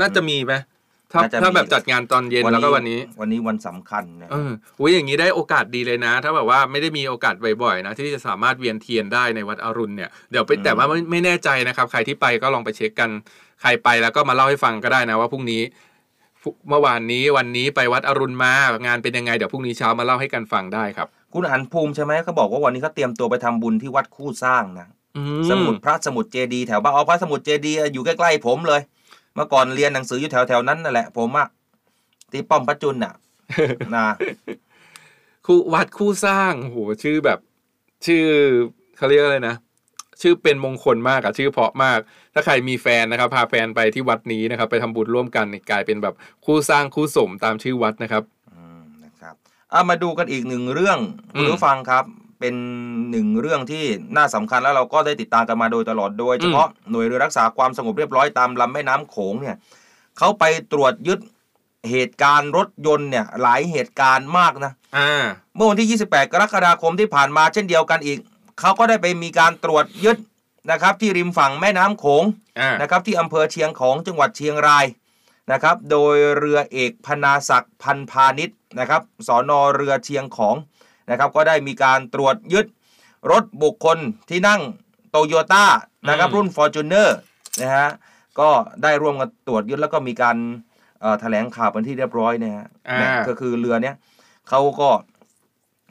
[0.00, 0.54] น่าจะมีไหม
[1.14, 4.50] ถ้าน่าจะมีถ้าแบบจัดงานตอนเย็นแล้วก็วันนี้ วันนี้วันสำคัญนะ เออ
[4.80, 13.10] อุ้ยอย่างนี้ได้โอกาสดีเลยนะ ถ้าแบบว่าไม่ได้มีโอกาสบ่อยๆนะที่จะสามารถเวียนเทียนได้ในวัดอรุณเนี่ยเดี๋ยวไปแต่ว่าไม่ไม่แน่ใจนะครับ ใครที่ไปก็ลองไปเช็คกัน
[13.62, 15.62] ใครไปแล้วก็มาเล่าให้ฟังก็ได้นะว่าพรุ่งนี้
[16.42, 18.52] พรุ่งเมื่อวานนี้วันนี้ไปวัดอรุณมา
[18.86, 28.80] งานเป็นยังไงเดี๋ยวพรุ่งนี้เช้ามาเล่าให้กันฟังได้ครับคุณอันภูมิใช่ไหมเขาบอกว่าวันนี้เขาเตรียมตัวไปทำบุญที่วัดคู่สร้างนะอืสมุดพระสมุดเจดีย์แถวบ้านเอาพระสมุดเจดีย์อยู่ใกล้ๆผมเลย
[29.34, 31.48] เมื่อก่อนเรียนหนังสืออยู่แถวๆนั้นนั่นแหละผมอะ
[32.32, 33.14] ที่ป้อมพระจุลน่ะ
[33.96, 34.06] นะ
[35.46, 37.38] คู่วัดคู่สร้างโอ้โหชื่อแบบ
[38.06, 38.24] ชื่อ
[38.96, 39.56] เขาเรียกอะไรนะ
[40.22, 41.98] ชื่อเป็นมงคลมากอะชื่อเพราะมาก
[42.34, 49.34] ถ้าใครมีแฟนนะครับ พาแฟนไปที่วัดนี้นะครับ ไปทำบุญร่วมกันเนี่ยกลายเป็นแบบคู่สร้างคู่สมตามชื่อวัดนะครับอืมนะครับ
[49.70, 50.98] เอามาดูกันอีกหนึ่งเรื่อง
[51.34, 52.04] อืมคุณผู้ฟังครับ
[52.38, 52.54] เป็น
[53.10, 53.84] หนึ่งเรื่องที่
[54.16, 59.56] น่าสำคัญแล้วเราก็ได้ติดตามกันมาโดยตลอดโดยเฉพาะหน่วยเรือรักษาความสงบเรียบร้อยตามลำแม่น้ำโขงเนี่ย
[60.18, 61.20] เขาไปตรวจยึด
[61.90, 65.24] เหตุการณ์รถยนต์เนี่ยหลายเหตุการณ์มากนะอ่า
[65.56, 68.18] เมื่อวันที่ 28 กรกฎาคมที่ผ่านมาเช่นเดียวกันอีก
[68.60, 70.18] เขาก็ได้ไปมีการตรวจยึด
[70.70, 72.24] นะครับ ที่ริมฝั่งแม่น้ำโขง
[72.60, 74.86] อ่านะครับที่อำเภอเชียงของจังหวัดเชียงราย
[75.52, 80.54] นะครับ โดยเรือเอกพนาศักดิ์พันพาณิชย์นะครับสอนอเรือเชียงของ
[81.10, 82.66] นะครับก็ได้มีการตรวจยึด
[83.30, 83.98] รถบุคคล
[84.30, 84.60] ที่นั่ง
[85.10, 85.64] โตโยต้า
[86.08, 87.08] นะครับอืมรุ่น f o r t u n e r
[87.62, 87.88] นะฮะ
[88.40, 88.48] ก็
[88.82, 90.36] ได้ร่วมกันตรวจยึดแล้วก็มีการ
[91.00, 93.94] เอ่อแถลงข่าวเป็นที่เรียบร้อยนะฮะอ่าเนี่ยก็คือเรือเนี้ย
[94.48, 94.88] เขาก็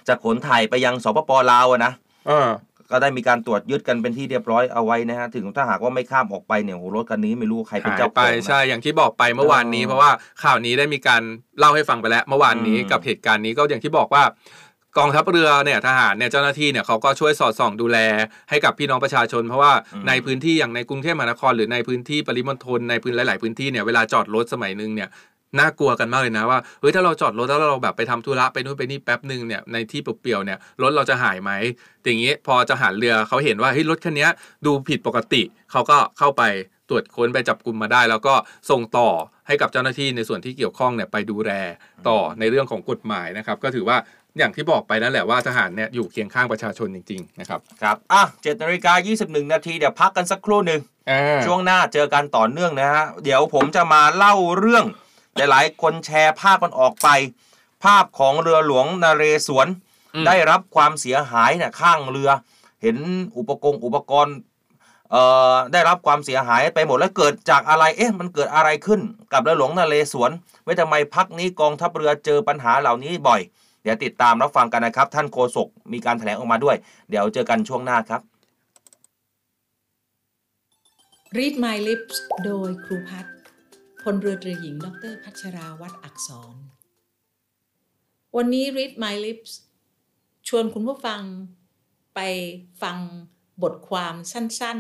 [0.08, 1.92] จะขนถ่ายไปยังสปปลาวอะนะ
[2.28, 2.50] เออ
[2.92, 10.12] ก็ได้มีการตรวจยึดกันเป็นที่เรียบร้อยเอาไว้นะฮะถึงถ้าหากว่าไม่ข้ามออกไปเนี่ยโหรถคันนี้ไม่รู้ใครเป็นหายเจ้าขไปองนะใช่อย่างที่บอกไปเมื่อวานนี้เออเพราะว่า
[10.44, 11.22] ข่าวนี้ได้มีการ
[11.60, 14.24] เล่าให้ฟังไปแล้ว เมื่อวานนี้อืมกับเหตุการณ์นี้ก็อย่างที่บอกว่า
[14.98, 17.98] กองทัพเรือเนี่ยทหารเนี่ยเจ้าหน้าที่เนี่ยเขาก็ช่วยสอดส่องดูแล
[18.50, 25.10] ให้กับพี่น้องประชาชน เพราะว่าอืมในพื้นที่อย่างในกรุงเทพมหานครหรือในพื้นที่ปริมณฑลในพื้นหลาย ๆ พื้นที่เนี่ยเวลาจอดรถสมัยหนึงเนี่ย
[25.60, 31.52] น่ากลัวกันมากเลยนะว่าเฮ้ยถ้าเราจอดรถแล้วเราแบบไปทำธุระไปนู่นไปนี่แป๊บหนึ่งเนี่ยในที่เปลี่ยวๆเนี่ยรถเราจะหายไหม
[32.02, 34.32] แต่อย่างนี้พอจะหารเรือเขาเห็นว่าเฮ้ยรถคันเนี้ย
[34.66, 36.44] ดูผิดปกติเขาก็เข้าไป
[36.90, 38.34] ตรวจค้นไปจับกลุ่มมาได้ แล้วก็
[38.70, 39.10] ส่งต่อ
[39.48, 41.52] ให้กับเจ้าหน้าที่ในส่วนที่เกี่ยวข้องเนี่ยไปดูแล
[42.08, 43.98] ต่อในเรื่องของกฎหมายนะครับ ก็ถือว่า
[44.38, 50.82] อย่างที่บอกไปนั่นแหละว่าทหารเนี่ยอยู่เคียงข้างประชาชนจริงๆนะครับครับอะเจ็ดนาฬิกายี่สิบหนึ่งนาทีเดี๋ยวพักกันสักครู่หนึ่ง
[51.46, 54.86] ช่วงหน้าเจอกันต่อเนื่องนะฮะเดี๋ยวผมจะมาเล่าเรื่อง
[55.36, 57.08] หลายๆ คนแชร์ภาพมันออกไป
[57.84, 59.68] ภาพของเรือหลวงนาเรศวร
[60.16, 62.30] อืมได้รับความเสียหายเนี่ยข้างเรือ
[62.82, 62.98] เห็น
[63.38, 64.36] อุปกรณ์อุปกรณ์
[65.12, 69.02] เอ่อได้รับความเสียหายไปหมดแล้วเกิดจากอะไรเอ๊ะมันเกิดอะไรขึ้น
[69.34, 70.32] กับเรือหลวงนาเรศวร
[70.64, 73.42] ไว้ทำไมพักนี้กองทัพเรือเจอปัญหาเหล่านี้บ่อย
[73.84, 76.76] เดี๋ยวติดตามรับฟังกันนะครับ ท่านโฆษกมีการแถลงออกมาด้วย
[77.10, 78.22] เดี๋ยวเจอกันช่วงหน้าครับ
[81.38, 82.16] Read My Lips
[82.46, 83.36] โดยครูพัฒน์
[84.02, 86.56] พลเรือตรีหญิง ดรพัชราวัฒน์อักษร
[88.38, 89.52] วันนี้ Read My Lips
[90.48, 91.22] ชวนคุณผู้ฟัง
[92.16, 92.20] ไป
[92.82, 92.98] ฟัง
[93.64, 94.80] บทความสั้น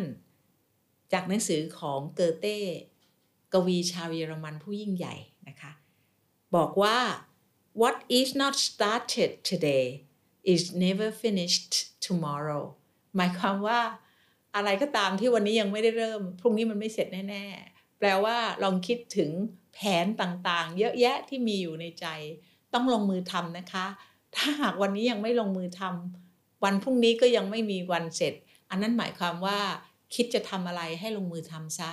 [0.56, 2.58] ๆ จากหนังสือของเกอเต้
[3.54, 5.16] กวีชาวเยอรมันผู้ยิ่งใหญ่
[5.48, 5.72] นะคะ
[6.56, 6.98] บอกว่า
[7.82, 9.86] what is not started today
[10.54, 11.74] is never finished
[12.08, 12.64] tomorrow
[13.16, 13.80] หมายความว่า
[14.56, 19.32] อะไรก็ตามที่วันนี้ยังไม่ได้เริ่ม พรุ่งนี้มันไม่เสร็จแน่ ๆ แปลว่าลองคิดถึง
[19.74, 22.06] แผนต่างๆ เยอะแยะที่มีอยู่ในใจ
[22.74, 23.86] ต้องลงมือทำนะคะ
[24.36, 28.34] ถ้าหากวันนี้ยังไม่ลงมือทำวันพรุ่งนี้ก็ยังไม่มีวันเสร็จ
[28.70, 29.60] อันนั้นหมายความว่า
[30.16, 31.92] คิดจะทำอะไรให้ลงมือทำซะ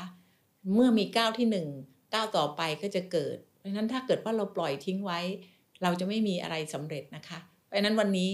[0.75, 1.69] เมื่อมีก้าวที่หนึ่ง
[2.15, 5.21] ก้าวต่อไปก็จะเกิด เพราะฉะนั้นถ้าเกิดว่าเราปล่อยทิ้งไว้
[5.83, 8.31] เราจะไม่มีอะไรสำเร็จนะคะ เพราะนั้นวันนี้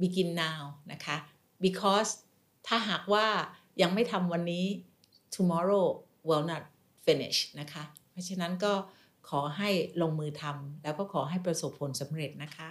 [0.00, 0.62] begin now
[0.92, 1.16] นะคะ
[1.64, 2.10] because
[2.66, 3.26] ถ้าหากว่า
[3.82, 4.66] ยังไม่ทำวันนี้
[5.36, 5.86] tomorrow
[6.28, 6.62] will not
[7.06, 8.72] finish นะคะ เพราะฉะนั้นก็
[9.28, 9.70] ขอให้
[10.02, 12.68] ลงมือทำแล้วก็ขอให้ประสบผลสำเร็จนะคะ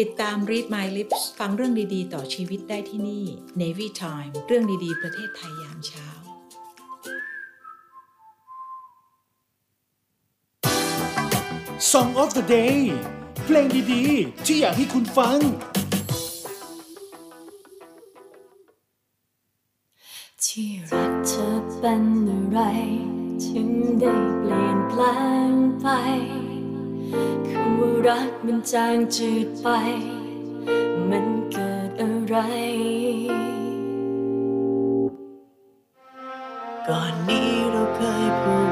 [0.00, 3.24] ติดตาม Read My Lips ฟังเรื่องดีๆ ต่อชีวิตได้ที่นี่
[3.60, 6.31] Navy Time เรื่องดีๆ ประเทศไทยยามเช้า
[11.90, 12.78] Song of the Day
[13.44, 15.38] เพลงดีๆ ที่อยากให้คุณฟัง
[20.44, 22.58] ที่รักเธอเป็นอะไร
[23.44, 25.02] ถึงได้เปลี่ยนแปล
[25.50, 25.86] งไป
[27.48, 29.68] คำว่ารักมันจางจืดไป
[31.10, 32.36] มันเกิดอะไร
[36.88, 38.71] ก่อนนี้เราเคยผูกพ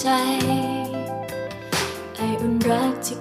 [0.00, 0.06] ใจ
[2.16, 3.16] ไออุ่นรักที่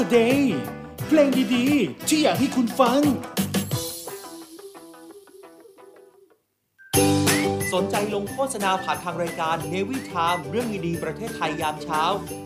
[0.00, 0.40] the day
[1.06, 3.00] เพลงดีๆ ที่อยากให้คุณฟัง
[7.72, 12.02] สนใจลงโฆษณาผ่านทางรายการ Navy Time เรื่องดีๆ ประเทศไทยยามเช้า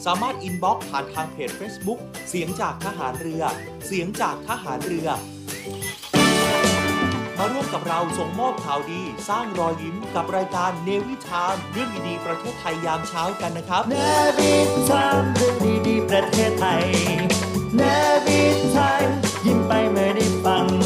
[0.07, 3.43] สามารถ inbox ผ่านทางเพจ Facebook เสียงจากทหารเรือ
[3.87, 5.09] เสียงจากทหารเรือ
[7.39, 13.95] มาร่วมกับเราส่งมอบข่าวดี สร้างรอยยิ้มกับรายการ Navy Time เรื่องดีๆประเทศไทยยามเช้ากันนะครับเน
[14.39, 14.55] วิ
[14.91, 16.85] ทามเรื่องดีๆประเทศไทย
[17.77, 17.83] เน
[18.27, 18.43] วิ
[18.75, 19.09] ทาม
[19.47, 20.84] ยิ้มไปเมื่อได้ฟัง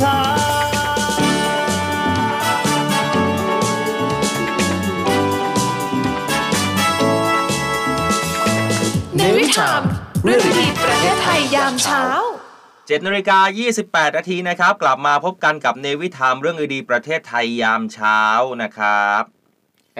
[0.00, 0.16] ช้า
[9.16, 9.82] เนวิชาม
[10.24, 12.04] เรื่องดีๆประเทศไทยยามเช้า
[12.58, 13.38] 7นาฬิกา
[13.78, 18.20] 28 นาทีนะครับ กลับมาพบกันกับเนวิทามเรื่องดีๆประเทศไทยยามเช้า
[18.62, 19.22] นะครับ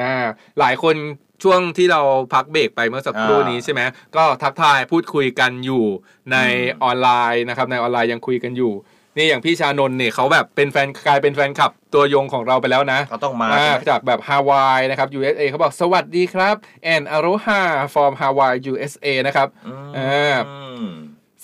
[0.01, 0.15] อ่า
[0.59, 0.97] หลายคน
[1.43, 2.01] ช่วงที่เรา
[2.35, 3.81] พักเบรกไปเมื่อสักครู่อ่านี้นี้ใช่ไหม
[4.17, 5.85] ก็ทักทายพูดคุยกันอยู่
[6.33, 8.73] ในอืมออนไลน์นะครับในออนไลน์ยังคุยกันอยู่
[9.17, 16.57] นี่อย่างพี่ชานนท์เนี่ยเขาแบบเป็นแฟนกลายเป็นแฟนคลับตัวยงของเราไปแล้วนะเขาต้องมาอ่าใช่ไหมจากแบบฮาวายนะครับ USA เขาบอกสวัสดีครับ
[16.95, 17.61] and aloha
[17.95, 20.39] from Hawaii USA นะครับอืมอ่า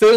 [0.02, 0.16] ซึ่ง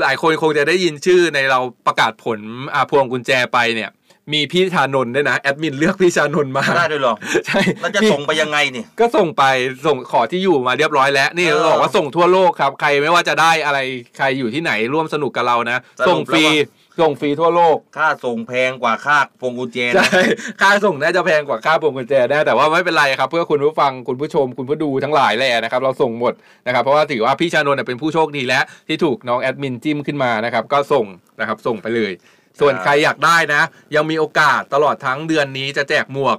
[0.00, 2.40] หลายคนคงจะได้ยินชื่อในเราประกาศผล
[2.74, 3.90] อาพวงกุญแจไปเนี่ย
[4.32, 7.14] มีพี่ชานนท์ด้วยนะแอดมินเลือกพี่ชานนท์มาได้ด้วยเหรอ
[7.46, 9.44] ใช่แล้วจะส่งไปยังไงเนี่ยก็ส่งไป
[9.86, 13.78] ส่งขอที่อยู่มาเรียบร้อยแล้ว นี่เออบอกว่าส่งทั่วโลกครับ ใครไม่ว่าจะได้อะไร
[14.18, 20.22] ใครอยู่ที่ไหนร่วมสนุกกับเรานะสรุปส่งฟรีแล้วว่าส่งฟรีทั่วโลก ค่าส่งแพงกว่าค่าพวงกุญแจนะใช่
[20.60, 26.32] ค่าส่งน่าจะแพงกว่าค่าพวงกุญแจแน่แต่ว่าไม่เป็นไรครับ เพื่อคุณผู้ฟังคุณผู้ชมคุณผู้ดูทั้งหลายแหละนะครับ เราส่งหมด
[26.66, 31.06] นะครับ เพราะว่าถือว่าพี่ชานนท์เนี่ยเป็นผู้โชคดีแล้วที่ถูกน้องแอดมินจิ้มขึ้นมานะครับ ก็ส่ง
[31.40, 32.12] นะครับส่งไปเลย
[32.60, 33.62] ส่วนใครอยากได้นะ
[33.94, 36.38] ยังมีโอกาสตลอดทั้งเดือนนี้จะแจกหมวก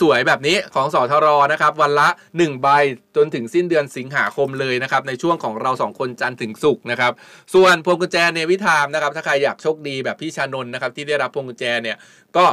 [0.00, 2.68] สวยๆ แบบนี้ของสอทรนะครับ วันละ 1 ใบ
[3.16, 7.12] จนถึงสิ้นเดือนสิงหาคมเลยนะครับ ในช่วงของเราสองคนจันทร์ถึงศุกร์นะครับ
[7.54, 11.96] ส่วนพวงกุญแจเนวิทามนะครับ ถ้าใครอยากโชคดีแบบพี่ชานนท์นะครับ ที่ได้รับพวงกุญแจเนี่ย
[12.36, 12.44] ก็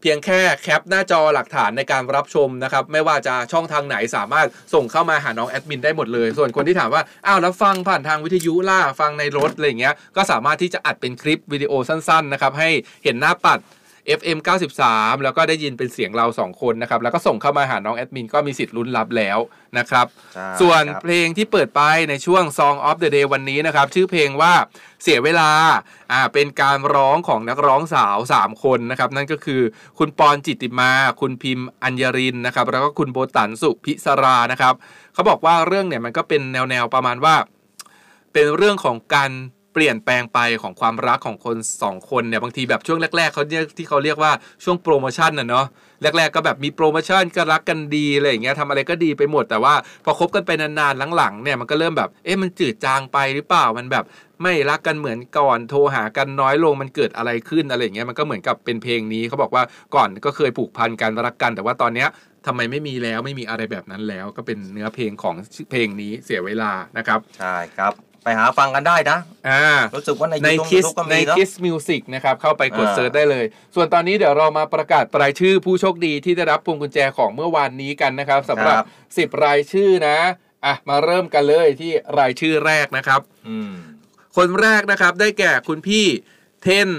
[0.00, 12.70] เพียงแค่แคปหน้าจอหลักฐานในการรับชมนะครับ ไม่ว่าจะช่องทางไหนสามารถส่งเข้ามาหาน้องแอดมินได้หมดเลย ส่วนคนที่ถามว่า อ้าวแล้วฟังผ่านทางวิทยุล่าฟังในรถอะไรอย่างเงี้ย ก็สามารถที่จะอัดเป็นคลิปวิดีโอสั้นๆนะครับให้
[13.04, 13.58] เห็นหน้าปัด
[14.18, 14.38] FM
[14.82, 19.38] 93 แล้วก็ได้ยินเป็นเสียงเรา2คนนะครับ แล้วก็ส่งเข้ามาหาน้องแอดมินก็มีสิทธิ์ลุ้นรับแล้ว
[19.78, 24.52] นะครับใช่ส่วนครับเพลงที่เปิดไปในช่วง Song of the Day วันนี้นะครับ ชื่อเพลงว่า
[25.02, 25.50] เสียเวลา
[26.12, 29.60] อ่าเป็นการร้องของนักร้องสาว 3 คนนะครับ นั่นก็คือ
[29.98, 34.74] คุณปอนจิตติมา คุณพิมพ์อัญญรินนะครับ แล้วก็คุณโบตันสุพิศรานะครับ
[35.14, 37.34] เขาบอกว่าเรื่องเนี่ยมันก็เป็นแนวๆประมาณว่า
[38.32, 44.32] เป็นเรื่องของการเปลี่ยนแปลงไปของความรักของคนสองคนเนี่ยบางทีแบบช่วงแรก ๆเขาเรียกที่เขาเรียกว่า
[44.64, 45.66] ช่วงโปรโมชั่นน่ะเนาะ
[46.02, 54.04] แรก ๆ ก็แบบมีโปรโมชั่นก็รักกันดีอะไรอย่างเงี้ยทำอะไรก็ดีไปหมดแต่ว่าพอคบกันไปนานๆหลังๆเนี่ยมันก็เริ่มแบบเอ๊ะมันจืดจางไปหรือเปล่ามันแบบ
[54.42, 59.62] ไม่รักกันเหมือนก่อนโทรหากันน้อยลงมันเกิดอะไรขึ้นอะไรอย่างเงี้ยมันก็เหมือนกับเป็นเพลงนี้เขาบอกว่า
[59.94, 62.08] ก่อนก็เคยผูกพันกันรักกัน แต่ว่าตอนเนี้ย
[62.46, 65.36] ทำไมไม่มีแล้วไม่มีอะไรแบบนั้นแล้ว ก็เป็นเนื้อเพลงของ
[65.70, 67.92] เพลงนี้เสียเวลานะครับ ใช่ครับ
[68.26, 69.64] ไปหาฟังกันได้นะอ่า
[69.96, 80.18] รู้สึกว่าในในยูคิสทูบก็มีเนาะ Kiss Music นะครับ เข้าไปกดอ่า search ได้เลย ส่วนตอนนี้เดี๋ยวเรามาประกาศรายชื่อผู้โชคดีที่ได้รับพวงกุญแจของเมื่อวานนี้กันนะครับสำหรับ 10 รายชื่อนะ
[80.64, 83.72] อะมาเริ่มกันเลยที่รายชื่อแรกนะครับอืม
[84.36, 86.06] คนแรกนะครับได้แก่คุณพี่
[86.62, 86.90] เทน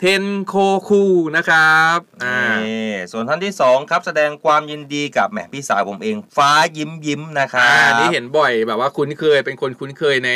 [0.00, 0.54] เทนโค
[0.88, 1.02] คู
[1.36, 10.30] นะครับอ่านี่ส่วนท่านที่สองครับแสดงความยินดีกับแหมพี่สาวผมเอง ฟ้ายิ้มยิ้มนะครัอ่าบนี่เห็นบ่อยแบบว่าคุ้นเคยเป็นคนคุ้นเคยใน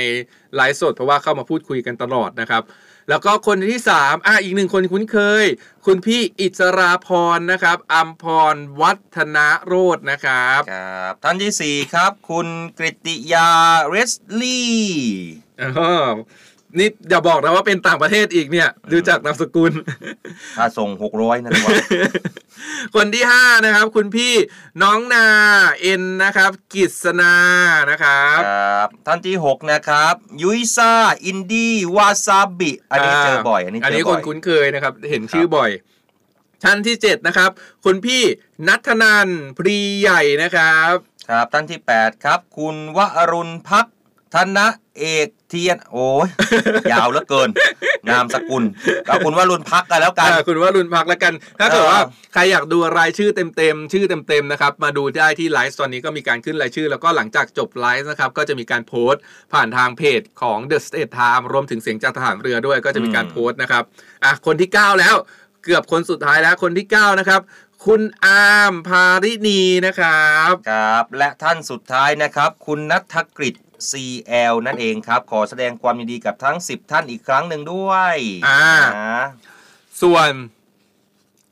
[0.54, 2.62] ไลฟ์สด เพราะว่าเข้ามาพูดคุยกันตลอดนะครับ
[3.08, 5.44] แล้วก็คนที่สามอะอีกหนึ่งคนคุ้นเคย
[5.86, 13.50] คุณพี่อิสราพรนะครับอัมพรวัฒนาโรจน์นะครับครับท่านที่สี่ครับ คุณกริติยา
[13.88, 14.74] เรสลี่
[15.60, 16.14] อ๋อ
[16.78, 19.72] นี่อย่าบอกนะว่าเป็นต่างประเทศอีกเนี่ยดูจากนามสกุล
[20.56, 21.76] ถ้าส่งหกร้อยนะดีกว่า
[22.94, 24.32] คนที่ห้านะครับ คุณพี่
[24.82, 25.26] น้องนา
[25.80, 27.34] เอ็นนะครับกิษนา
[27.90, 30.92] นะครับครับท่านที่หกนะครับ ยุ้ยซ่า
[31.24, 35.70] อินดี้วาซาบิ อันนี้เจอบ่อยอันนี้อันเจนี้อคบ่นอยคุ้นเคยนะครับ เห็นชื่อบ่อย
[36.64, 37.50] ท่านที่เจ็ดนะครับ
[37.84, 38.22] คุณพี่
[38.68, 40.94] นัทนันพรีใหญ่นะครับ
[41.30, 42.98] ครับท่านที่ 8 ครับ คุณว
[43.32, 43.86] รุณพัก
[44.34, 44.58] ธน
[44.98, 46.28] เอกเทียน โอ้ย
[46.92, 47.48] ยาวเหลือเกิน
[48.08, 48.64] นามสกุล
[49.08, 52.00] ก็คุณวรุณพักกันแล้วกันอ่าคุณว่ารุนพักแล้วกัน ถ้าเกิดเออว่า
[52.32, 63.82] ใครอยากดูรายชื่อเต็มๆชื่อเต็มๆนะครับ มาดูได้ที่ไลฟ์ตอนนี้ก็มีการขึ้นรายชื่อ แล้วก็หลังจากจบไลฟ์นะครับ ก็จะมีการโพสต์ผ่านทางเพจของ The State Time รวมถึงเสียงจากทหารเรือด้วย ก็จะมีการโพสต์นะครับ
[64.24, 65.14] อะคนที่ 9 แล้ว
[65.64, 67.40] เกือบคนสุดท้ายแล้วคนที่ 9 นะครับ
[67.86, 73.54] คุณอาร์มพาริณีนะครับ ครับ และท่านสุดท้ายนะครับ คุณนัทกฤษ
[73.90, 78.16] CL นั่นเองครับ ขอแสดงความยินดีกับทั้ง 10 ท่านอีกครั้งหนึ่งด้วย
[78.46, 78.64] อ่า
[78.98, 79.24] นะ
[80.02, 80.30] ส่วน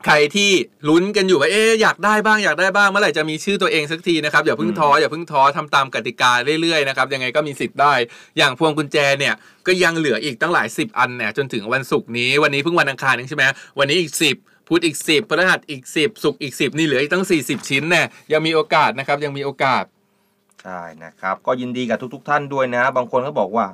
[0.05, 0.51] ใครที่
[0.89, 7.95] ลุ้นกันอยู่ว่าเอ๊ะอยากได้บ้างอยากได้บ้างเมื่อไหร่จะมีชื่อตัวเองสักทีนะครับอย่าเพิ่งท้ออย่าเพิ่งท้อทำตามกติกาเรื่อยๆนะครับยังไงก็มีสิทธิ์ได้
[8.39, 9.35] อย่างพวงกุญแจเนี่ย
[9.67, 13.45] ก็ยังเหลืออีกตั้งหลายสิบอันเนี่ยจนถึงวันศุกร์นี้วันนี้เพิ่งวันอังคารเองใช่ไหม
[13.79, 14.37] วันนี้อีกสิบ
[14.69, 19.85] พุธอีกสิบพฤหัสอีกสิบศุกร์อีกสิบนี่เหลืออีกตั้งสี่สิบชิ้นเนี่ยยังมีโอกาสนะครับยังมีโอกาส
[20.65, 23.67] ใช่นะครับ ก็ยินดีกับทุก ๆ ท่านด้วยนะ บางคนก็บอกว่า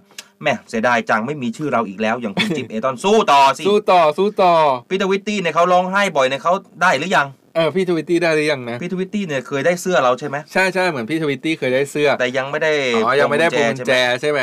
[0.42, 4.55] แหม่เสียดายจังไม่มีชื่อเราอีกแล้ว อย่างคุณจิ๊บเอตอนสู้ต่อสิสู้ต่อสู้ต่อ
[4.90, 12.73] พี่ทวิตตี้เนี่ยเขาร้องไห้บ่อยเนี่ยเขาได้หรือยังเออพี่ทวิตตี้ได้หรือยังนะพี่ทวิตตี้เนี่ยเคยได้เสื้อเราใช่ไหมใช่ใช่เหมือนพี่ทวิตตี้เคยได้เสื้อ แต่ยังไม่ได้
[13.05, 14.40] อ๋อยังไม่ได้พวงกุญแจใช่ไหม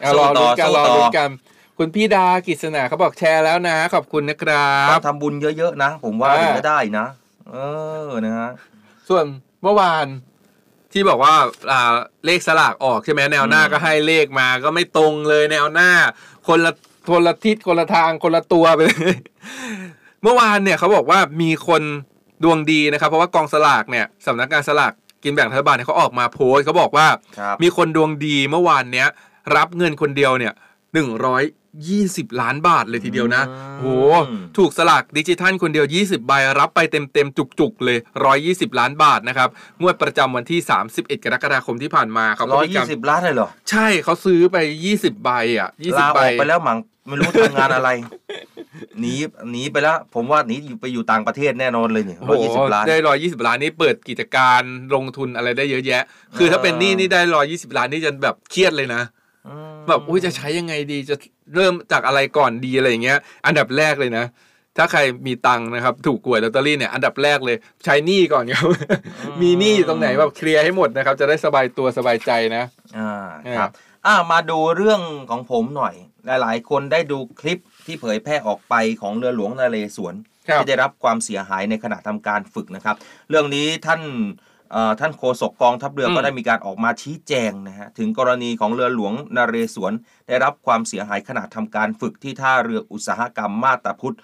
[0.00, 1.30] ใช่ไหมเอาสู้รอต่อรอลุ้นกันสู้ต่อรอลุ้นกัน
[1.78, 7.06] คุณพี่ดากิษณาเขาบอกแชร์แล้วนะ ขอบคุณนะครับต้องทำบุญเยอะๆนะ ผมว่าอ่าถึงจะได้นะ
[7.48, 7.54] เอ
[8.08, 8.50] อนะฮะ
[9.08, 9.24] ส่วน
[9.62, 10.06] เมื่อวาน
[10.92, 11.34] ที่บอกว่า
[11.70, 11.94] อ่า
[12.26, 15.90] เลขสลากออกใช่ไหมแนวหน้าอืมก็ให้เลขมาก็ไม่ตรงเลยแนวหน้า
[16.48, 16.72] คนละ
[17.10, 19.16] คนละทิศคนละทางคนละตัวไปเลย
[20.22, 21.82] เมื่อวานเนี่ยเขาบอกว่ามีคน
[22.44, 24.92] ดวงดีนะครับ เพราะว่ากองสลากเนี่ยสำนักงานสลาก
[25.24, 27.06] กินแบ่งรัฐบาลเนี่ยเขาออกมาโพสต์เขาบอกว่า
[27.38, 29.08] ครับมีคนดวงดีเมื่อวานเนี้ย
[29.56, 30.52] รับเงินคนเดียวเนี่ย
[30.94, 31.44] หนึ่งร้อย
[31.88, 33.86] ยี่สิบล้านบาทเลยทีเดียวนะอืมโห
[34.58, 37.98] ถูกสลากดิจิทัลคนเดียว 20 ใบ รับไปเต็มเต็มๆ จุกๆ เลย
[38.38, 39.48] 120 ล้านบาทนะครับ
[39.80, 40.60] งวดประจำวันที่
[40.92, 44.56] 31 กรกฎาคมที่ผ่านมาเขาก็ร้อยมียี่การสิบล้านเลยเหรอ ใช่เขาซื้อไป
[44.90, 47.90] 20 ใบอะลา20อใบอกไปแล้วมั้งไม่รู้ทำงานอะไร
[49.00, 49.14] หนี
[49.50, 54.62] หนีไปแล้ว ผมว่าหนีอยู่ไปอยู่ต่างประเทศแน่นอนเลยเนี่ยโอ้ร้อยโหยี่สิบล้านได้ร้อยยี่สิบล้านนี่เปิดกิจการ
[54.94, 56.02] ลงทุนอะไรได้เยอะแยะ
[56.36, 59.21] คือถ้าเป็นหนี้นี่ได้ร้อยยี่สิบล้านนี่จะแบบเครียดเลยนะอืม
[59.88, 61.16] แบบอุ้ยจะใช้ยังไงดีจะ
[61.54, 64.26] เริ่มจากอะไรก่อนดีอะไรอย่างเงี้ย อันดับแรกเลยนะ
[64.76, 68.66] ถ้าใครมีตังค์นะครับ ถูกหวยลอตเตอรี่เนี่ยอันดับแรกเลย ใช้หนี้ก่อนครับ
[69.42, 72.64] มีหนี้อยู่ตรงไหนแบบเคลียร์ให้หมดนะครับ จะได้สบายตัวสบายใจนะ
[72.98, 73.10] อ่า
[73.46, 73.70] อ่าครับ
[74.06, 75.94] อ่ามาดูเรื่องของผมหน่อย
[76.26, 80.14] หลาย ๆ คนได้ดูคลิปที่เผยแพร่ออกไปของเรือหลวงนเรศวร
[80.48, 82.96] ครับที่ได้รับความเสียหายในขณะทำการฝึกนะครับ
[83.28, 84.51] เรื่องนี้ท่านเอ่อ
[85.00, 89.92] ท่านโฆษกกองทัพเรืออืมก็ได้มีการออกมาชี้แจงนะฮะถึงกรณีของเรือหลวงนเรศวร
[90.28, 94.16] ได้รับความเสียหายขณะทำการฝึกที่ท่าเรืออุตสาหกรรมมาตาพุธ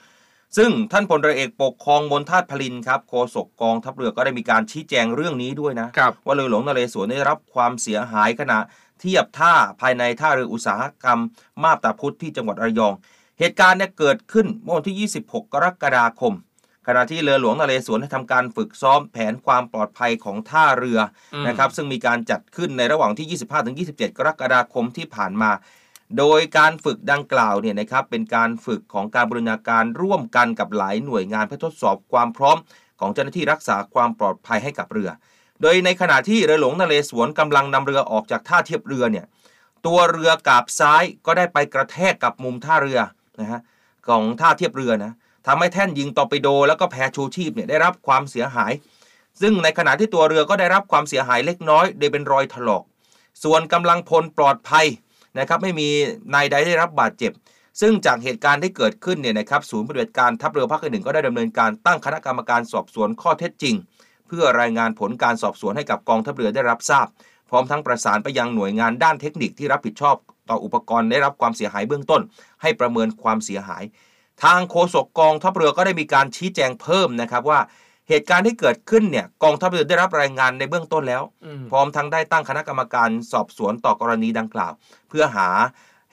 [0.57, 8.59] ซึ่งท่านพลเรือเอกปกครองมนทาตพลินครับโฆษกกองทัพเรือก็ได้มีการชี้แจงเรื่องนี้ด้วยนะครับว่าเรือหลวงนเรศวรได้รับความเสียหายขณะ
[9.01, 11.20] เทียบท่าภายในท่าเรืออุตสาหกรรม
[11.62, 12.94] มาบตาพุธที่จังหวัดระยอง
[13.38, 16.34] เหตุการณ์เนี่ยเกิดขึ้นเมื่อวันที่ 26 กรกฎาคม
[16.91, 20.99] ขณะที่เรือหลวงนเรศวรได้ทำการฝึกซ้อมแผนความปลอดภัยของท่าเรือ
[21.34, 23.41] อมนะครับซึ่งมีการจัดขึ้นในระหว่างที่
[23.93, 25.51] 25-27 กรกฎาคมที่ผ่านมา
[26.18, 32.57] โดยการฝึกดังกล่าวเนี่ยนะครับเป็นการฝึกของการบริณาการร่วมกันกับหลายหน่วยงานเพื่อทดสอบความพร้อม
[33.01, 35.11] ของเจ้าหน้าที่รักษาความปลอดภัยให้กับเรือ
[35.62, 39.24] โดยในขณะที่เรือหลวงนเรศวรกำลังนำเรือออกจากท่าเทียบเรือเนี่ย
[39.86, 42.99] ตัวเรือกาบซ้ายก็ได้ไปกระแทกกับมุมท่าเรือ
[43.41, 43.61] นะฮะ
[44.09, 45.12] ของท่าเทียบเรือนะ
[45.51, 48.72] ทำให้แท่นยิงตอร์ปิโดแล้วก็แพชูชีพเนี่ยได้รับความเสียหาย
[49.40, 52.82] ซึ่งในขณะที่ตัวเรือก็ได้รับความเสียหายเล็กน้อยโดยเป็นรอยถลอก
[53.42, 54.86] ส่วนกำลังพลปลอดภัย
[55.38, 55.88] นะครับไม่มี
[56.34, 57.32] นายใดได้รับบาดเจ็บ
[57.80, 63.74] ซึ่งจากเหตุการณ์ที่เกิดขึ้นเนี่ยนะครับศูนย์ปฏิบัติการทัพเรือภาคหนึ่งก็ได้ดำเนินการตั้งคณะกรรมการสอบสวนข้อเท็จจริง
[64.28, 67.07] เพื่อรายงานผลการสอบสวนให้กับกองทัพเรือได้รับทราบ
[67.51, 70.16] พร้อมทั้งประสานไปยังหน่วยงานด้านเทคนิคที่รับผิดชอบ
[70.49, 72.22] ต่ออุปกรณ์ได้รับความเสียหายเบื้องต้น
[72.62, 73.82] ให้ประเมินความเสียหาย
[74.45, 77.61] ทางโฆษกกองทัพเรือก็ได้มีการชี้แจงเพิ่มนะครับว่า
[78.09, 84.72] เหตุการณ์ที่เกิดขึ้นเนี่ยกองทัพเรือได้รับรายงานในเบื้องต้นแล้วอืมพร้อมทั้งได้ตั้งคณะกรรมการสอบสวนต่อกรณีดังกล่าว
[85.09, 85.49] เพื่อหา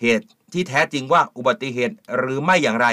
[0.02, 2.88] เหตุที่แท้จริงว่าอุบัติเหตุหรือไม่อย่างไร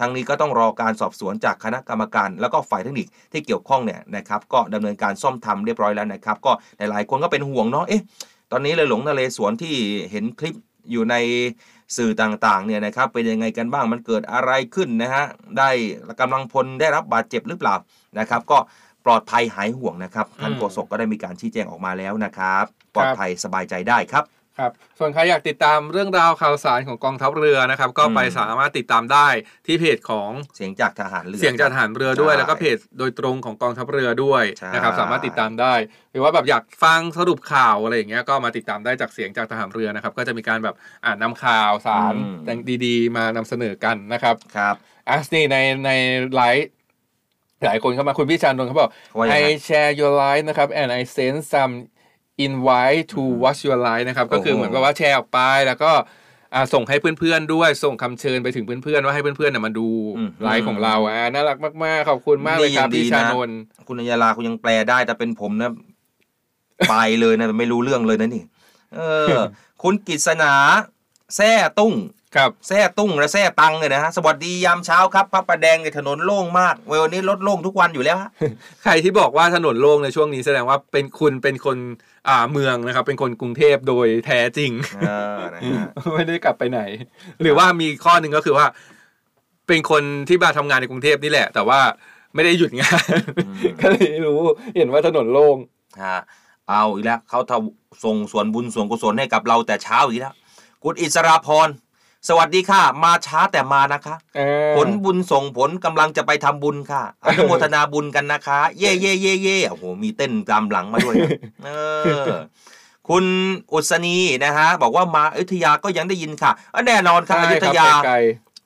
[0.00, 8.02] ทางนี้ก็ต้องรอการสอบสวนจากคณะกรรมการ แล้วก็ฝ่ายเทคนิคที่เกี่ยวข้องเนี่ยนะครับก็ดำเนินการซ่อมทำเรียบร้อยแล้วนะครับ ก็หลายๆคนก็เป็นห่วงเนาะเอ๊ะ
[8.52, 9.74] ตอนนี้เลยหลงนเรศวรที่
[10.10, 10.54] เห็นคลิป
[10.90, 11.14] อยู่ใน
[11.96, 15.24] สื่อต่างๆเนี่ยนะครับเป็นยังไงกันบ้างมันเกิดอะไรขึ้นนะฮะ
[15.58, 15.70] ได้
[16.20, 17.74] กำลังพลได้รับบาดเจ็บหรือเปล่า
[18.18, 18.58] นะครับ ก็
[19.04, 22.64] ปลอดภัยหายห่วงนะครับท่านโฆษกก็ได้มีการชี้แจงออกมาแล้วนะครับ
[22.94, 24.24] ปลอดภัยสบายใจได้ครับ
[24.58, 29.28] ครับ ส่วนใครอยากติดตามเรื่องราวข่าวสารของกองทัพเรือนะครับ ก็ไปอืมสามารถติดตามได้
[29.66, 35.74] ที่เพจของเสียงจากทหารเรือ เสียงจากทหารเรือด้วยใช่แล้วก็เพจโดยตรงของกองทัพเรือด้วยใช่นะครับ สามารถติดตามได้
[36.12, 42.14] หรือว่าแบบอยากฟังสรุปข่าวอะไรอย่างเงี้ย ก็มาติดตามได้จากเสียงจากทหารเรือนะครับ ก็จะมีการแบบอ่านนำข่าวสาร
[42.84, 44.74] ดีๆ มานำเสนอกันนะครับ ครับ
[45.08, 45.56] อะนี่ใน
[45.86, 45.90] ใน
[46.34, 46.70] ไลฟ์
[47.64, 51.74] หลายคนเข้ามาคุณพี่ชานนท์เขาบอกว่ายังไง I share your life นะครับ and I send some
[52.46, 55.92] invite to watch your life นะครับ ก็คือโอ้โหเหมือนกับว่าแชร์ออกไปแล้วก็
[56.54, 59.86] อ่าส่งให้เพื่อนๆ ด้วยส่งคำเชิญไปถึงเพื่อนๆ ว่าให้เพื่อนๆน่ะมาดู
[60.44, 63.58] ไลฟ์ของเราอ่าน่ารักมากๆ ขอบคุณมากเลยครับนี่พี่ยังดีชานะนนท์
[63.88, 65.70] คุณอัญญาลาคุณยังแปลได้แต่เป็นผมนะ
[66.90, 68.44] ไปเลยนะไม่รู้เรื่องเลยนะนี่
[68.94, 69.00] เอ
[69.32, 69.36] อ
[69.82, 70.54] คุณกิษณา
[71.36, 71.94] แซ่ตุ้ง
[72.36, 78.30] ครับแซ่ตุ้งและแซ่ตังเลยนะฮะสวัสดียามเช้าครับพระประแดงในถนนโล่งมากวันนี้รถโล่งทุกวันอยู่แล้วฮะ
[78.84, 81.76] ใครที่บอกว่าถนนโล่งในช่วงนี้แสดงว่าเป็นคุณเป็นคน
[82.28, 86.80] อ่าเมืองนะครับ เป็นคนกรุงเทพโดยแท้จริงเออนะฮะไม่ได้กลับไปไหน
[87.42, 88.66] หรือว่ามีข้อหนึ่งก็คือว่า
[89.66, 91.80] เป็นคนที่มาทำงานในกรุงเทพนี่แหละ แต่ว่า
[92.34, 93.02] ไม่ได้หยุดงาน
[93.80, 94.40] ก็เลยรู้
[94.76, 95.56] เห็นว่าถนนโล่ง
[96.04, 96.18] ฮะ
[96.70, 100.34] เอาอีกแล้วเขาทำส่งส่วนบุญส่วนกุศลให้กับเราแต่เช้าอีกแล้ว
[100.84, 101.68] คุณอิสราพร
[102.28, 104.40] สวัสดีค่ะ มาช้าแต่มานะคะเอ
[104.70, 111.30] อผลบุญส่งผลกำลังจะไปทำบุญค่ะอนุโมทนาบุญกันนะคะ เย่เย่เย่เย่โอ้โหมีเต้นตามหลังมาด้วยนะ
[111.64, 111.68] เอ
[112.24, 112.32] อ
[113.08, 113.24] คุณ
[113.72, 118.16] อุศนีนะฮะบอกว่ามาอยุธยาก็ยังได้ยินค่ะอะแน่นอนครับอใช่ยุคธรับยาไกล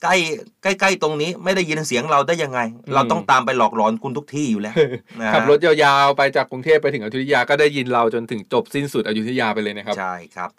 [0.03, 0.17] ใกล้
[0.63, 4.75] ใกล้ใกล้ตรงนี้ไม่ได้ยินเสียงเราได้ยังไงอืมเราต้องตามไปหลอกหลอนคุณทุกที่อยู่แล้ว
[5.21, 10.51] นะๆฮะขับรถยาวๆไปจากกรุงเทพไปถึงอยุธยาก็ได้ยินเราจนถึงจบสิ้นสุดอยุธยาไปเลยนะครับใช่ครับ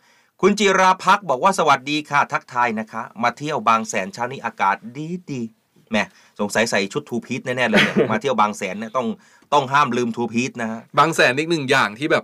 [0.45, 5.97] คุณจิราพักษ์บอกว่าสวัสดีค่ะทักทายนะคะ มาเที่ยวบางแสนเช้านี้อากาศดีดีๆแหม
[6.39, 9.07] สงสัยใส่ชุดทูพีทแน่ๆเลยเนี่ยมาเที่ยวบางแสนเนี่ยต้อง
[9.53, 12.23] ต้องห้ามลืม two-piece นะฮะบางแสนอีกหนึ่งอย่างที่แบบ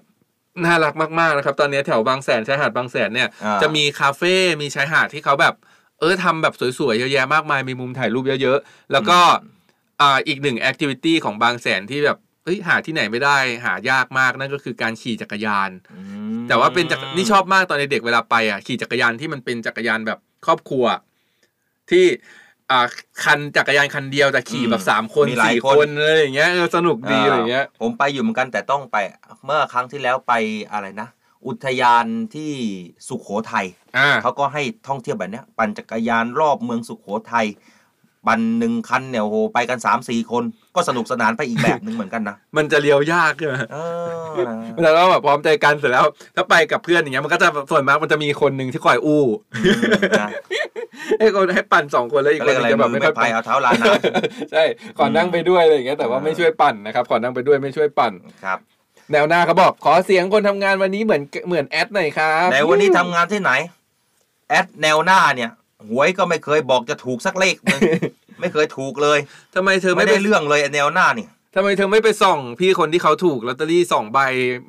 [0.66, 5.54] น่ารักมากๆนะครับ ตอนนี้แถวบางแสนชายหาดบางแสนเนี่ยอ่าจะมีคาเฟ่มีชายหาดที่เขาแบบ
[6.00, 9.20] เออทำแบบสวยๆเยอะแยะมากมายมีมุมถ่ายรูปเยอะๆแล้วก็
[10.02, 16.02] อ่าอีกหนึ่ง activity ของบางแสนที่แบบ เฮ้ยหาที่ไหนไม่ได้หายากมากนั่นก็คือการขี่จักรยานอื
[16.38, 20.86] มแต่ว่าเป็นจักรนี่ชอบมากตอนเด็กๆเวลาไปอะขี่จักรยานที่มันเป็นจักรยานแบบครอบครัว
[21.90, 22.06] ที่
[22.72, 22.86] อ่า
[23.24, 28.98] คันจักรยานคันเดียวแต่ขี่แบบสามคนมีหลายสี่คนคนเลยอย่างเงี้ยเออสนุกดีอะไรเงี้ย ผมไปอยู่เหมือนกันแต่ต้องไป
[29.46, 30.34] เมื่อครั้งที่แล้วไป
[30.72, 31.08] อะไรนะ
[31.48, 32.52] อุทยานที่
[33.08, 33.66] สุขโขทัย
[33.98, 37.48] อ่า เขาก็ให้ท่องเที่ยวแบบเนี้ยปั่นจักรยานรอบเมืองสุขโขทัย
[38.28, 40.44] ปั่นหนึ่งคันเนี่ยโอ้โหไปกันสามสี่คน
[40.76, 43.78] ก็สนุกสนานไปอีกแบบหนึ่งเหมือนกันนะ มันจะเลี้ยวยากใช่ไหมเอ
[44.36, 46.06] อนะแล้วก็แบบพร้อมใจกันเสร็จแล้ว
[46.36, 49.24] ถ้าไปกับเพื่อนอย่างเงี้ยมันก็จะส่วนมากมันจะมีคนหนึ่งที่คอยอู้
[49.66, 49.80] อืม
[50.22, 50.30] นะ
[51.20, 53.94] ให้คนให้ปั่นสองคนแล้วอีกก็คเรียนกหอะไรนึงจะแบบมือไม่ค่ไม่อยพายเอาเท้าลานน้
[54.52, 54.64] ใช่
[54.98, 58.60] ขอนั่งไปด้วยอะไรอย่างเงี้ยแต่ว่าไม่ช่วยปั่นนะครับขอนั่งไปด้วยไม่ช่วยปั่นำครับ
[59.12, 63.52] แนวหน้าเขาบอกขอเสียงคนทำงานวันนี้เหมือนเหมือนแอดหน่อยครับไหนวันนี้ทำงานที่ไหน
[64.50, 65.52] แอดแนวหน้าเนี่ย
[65.88, 67.82] หวยก็ไม่เคยบอกจะถูกสักเลขหนึง
[68.40, 69.20] ไม่เคยถูกเลย
[69.56, 74.20] ทำไมเธอไม่ไม่ได้ไปเรื่องเลยไอ้แนวหน้านี่ทำไมเธอไม่ไปส่องพี่คนที่เขาถูกลอตเตอรี่สองใบ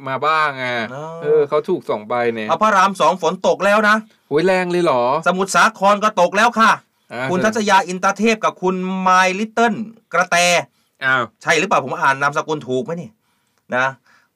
[0.09, 3.97] มาบ้างอะอ๋อเออเขาถูกสองใบเนี่ยเอาพระรามสองฝนตกแล้วนะ
[4.29, 6.71] โอ้ยแรงเลยเหรอ สมุทรสาครก็ตกแล้วค่ะ
[7.13, 9.09] อ่าคุณทัศยาอินตาเทพกับคุณไม
[9.39, 9.75] ลิตเติ้ล
[10.13, 10.37] กระแต
[11.05, 13.11] อ้าวใช่หรือเปล่าผมอ่านนามสกุลถูกไหมนี่
[13.77, 13.87] นะ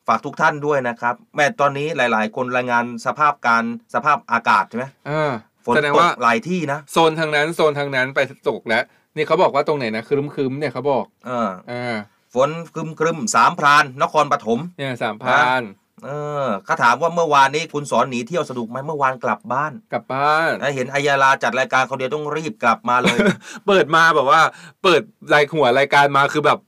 [0.06, 3.64] ฝากทุกท่านด้วยนะครับ แม่ตอนนี้หลาย ๆ คนรายงานสภาพการ
[3.94, 5.32] สภาพอากาศใช่ไหมอ่า
[5.66, 8.84] ฝนแสดงตว่ากหลายที่นะโซนทางนั้นโซนทางนั้นไปตกแล้ว
[9.16, 11.96] นี่เขาบอกว่าตรงไหนนะครึ้มครึ้มๆเนี่ยเขาบอกเอออ่า
[12.34, 15.62] ฝนครึมครึมๆสามพราน นครปฐม เนี่ยสามพาน
[16.04, 16.10] เอ
[16.44, 23.18] อเขาถามว่าเมื่อวานนี้คุณสอนหนีเที่ยวสนุกไหมเมื่อวานกลับบ้านกลับบ้าน นะเห็นอัยยาลาจัดรายการคนเดียวต้องรีบกลับมาเลย
[23.66, 24.40] เปิดมาแบบว่า
[24.82, 25.02] เปิด
[25.34, 26.58] รายหัวรายการมาคือแบบ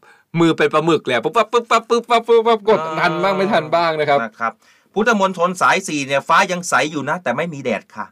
[0.41, 4.53] มือเป็นปลาหมึกเลยอะปุ๊บปั๊บปุ๊บปั๊บปุ๊บปั๊บปุ๊บปั๊บกดอ่าทันบ้างไม่ทันบ้างนะครับ นะครับ
[4.95, 8.07] พุทธมณฑลสายสี่เนี่ยฟ้ายังใสอยู่นะ แต่ไม่มีแดดค่ะ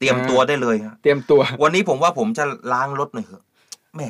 [0.00, 3.42] เตรียมอ่าตัวได้เลยฮะเตรียมตัว วันนี้ผมว่าผมจะล้างรถหน่อยเถอะ
[3.96, 4.08] แม่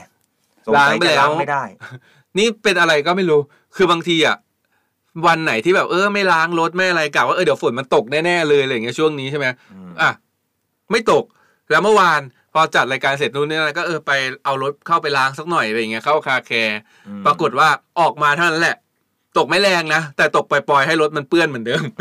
[0.66, 1.62] สงล้างสัยไปจะแล้วล้างไม่ได้
[2.38, 3.40] นี่เป็นอะไรก็ไม่รู้
[3.76, 4.36] คือบางทีอะ
[5.26, 10.10] วันไหนที่แบบเออไม่ล้างรถไม่อะไรกะว่าเออเดี๋ยวฝนมันตกแน่ๆเลยอะไรอย่างเงี้ยช่วงนี้ใช่ไหมอืมอะ
[10.90, 11.24] ไม่ตก
[11.70, 12.20] แล้วเมื่อวาน
[12.52, 14.12] พอจัดรายการเสร็จนู่นนี่นั่นก็เออไป
[14.44, 16.78] เอารถเข้าไปล้างสักหน่อยอะไรอย่างเงี้ยเข้าคาแคร์
[17.08, 17.68] อืมปรากฏว่า
[18.00, 18.76] ออกมาเท่านั้นแหละ
[19.38, 22.00] ตกไม่แรงนะแต่ตกปล่อยๆให้รถมันเปื้อนเหมือนเดิมเ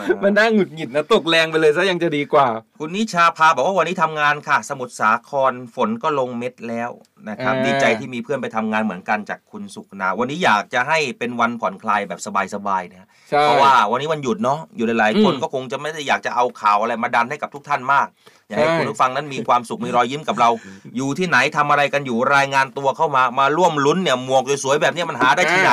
[0.00, 2.46] ออนะฮะมันน่าหงุดหงิดนะตกแรงไปเลยซะยังจะดีกว่า
[2.78, 6.90] คุณนิชาพาบอกว่าวันนี้ทำงานค่ะ สมุทรสาครฝนก็ลงเม็ดแล้ว
[7.28, 12.20] นะครับอ่าดีใจที่มีเพื่อนไปทำงานเหมือนกันจากคุณสุขนา วันนี้อยากจะให้เป็นวันผ่อนคลายแบบ
[12.54, 18.06] สบายๆนะฮะใช่ เพราะว่าวันนี้วันหยุดเนาะอยู่หลายๆคนอืมก็คงจะไม่ได้อยากจะเอาข่าวอะไรมาดันให้กับทุกท่านมาก
[18.48, 20.50] อยากให้ใช่ คุณผู้ฟังนั้นมีความสุขมีรอยยิ้มกับเรา
[20.96, 25.72] อยู่ที่ไหนทำอะไรกันอยู่รายงานตัวเข้ามามาร่วมลุ้นเนี่ยหมวกสวยๆแบบเนี้ยมันหาได้ที่ไหน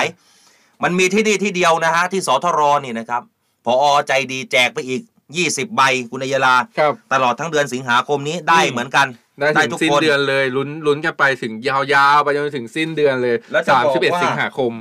[0.83, 3.21] มันมีที่นี่ที่เดียวนะฮะที่สทรนี่นะครับ
[3.67, 5.01] พอใจดีแจกไปอีก
[5.39, 9.07] 20 ใบคุณอัยยาลาครับตลอดทั้งเดือนสิงหาคมนี้ได้อืมเหมือนกัน
[9.39, 14.71] ได้ถึงทุกสิ้นคนเดือนเลยลุ้นลุ้นกันไปถึงยาวๆไปจนถึงสิ้นเดือนเลยแล้วจะสามบอกสิบเอ็ดว่าสิงหาคม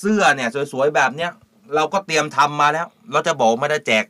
[0.00, 1.30] เสื้อเนี่ยสวยๆแบบเนี้ย
[1.74, 4.04] เราก็เตรียมทำมาแล้ว เราจะบอกไม่ได้แจก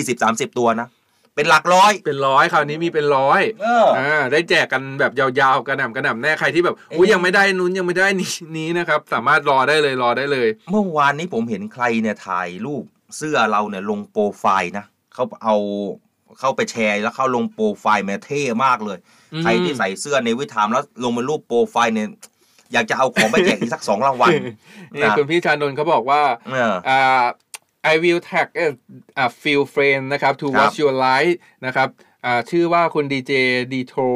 [0.00, 0.88] 20-30ตัวนะ
[1.34, 12.84] เป็นหลักร้อย เป็นร้อยคราวนี้มีเป็นร้อยเอออ่าได้แจกกันแบบยาวๆกระหน่ำกระหน่ำแน่ใครที่แบบอุ้ยเอ๊ะยังไม่ได้นู้นยังไม่ได้นี้นี้นะครับ สามารถรอได้เลยรอได้เลย เมื่อวานนี้ผมเห็นใครเนี่ยถ่ายรูป
[13.16, 15.56] เสื้อเราเนี่ยลงโปรไฟล์นะเขาเอา
[16.40, 18.98] เข้าไปแชร์แล้วเข้าลงโปรไฟล์แม่เท่มากเลย
[19.32, 22.08] อืมใครที่ใส่เสื้อในวิถามแล้วลงเป็นรูปโปรไฟล์เนี่ย
[22.72, 24.30] อยากจะเอาของไปแจกอีกสักสองรางวัล
[24.92, 27.24] นี่นะคุณพี่ชานนท์เขาบอกว่าเอออ่า
[27.92, 28.72] I will tag เอ่อ
[29.16, 31.34] อ่า feel friend นะครับ to ครับ watch your life
[31.66, 31.88] นะครับ
[32.24, 33.32] อ่าชื่อว่าคุณ DJ
[33.72, 34.06] d t o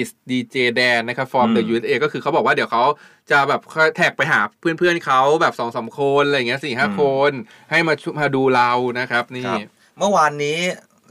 [0.00, 2.82] is DJ Dan นะครับ from the อืม USA ก็คือเขาบอกว่าเดี๋ยวเขา
[3.30, 7.32] จะแบบค่อยแท็กไปหาเพื่อนๆเขาแบบสองสามคนอะไรอย่างเงี้ยสี่ห้าคน
[7.70, 9.60] ให้มาชุมาดูเรานะครับ นี่ครับ
[9.98, 10.58] เมื่อวานนี้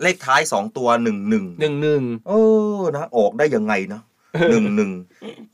[0.01, 2.31] เลขท้ายสองตัวหนึ่งหนึ่งหนึ่งหนึ่งเอ
[2.77, 4.01] อนะออกได้ยังไงนะ
[4.51, 4.91] หนึ่งหนึ่ง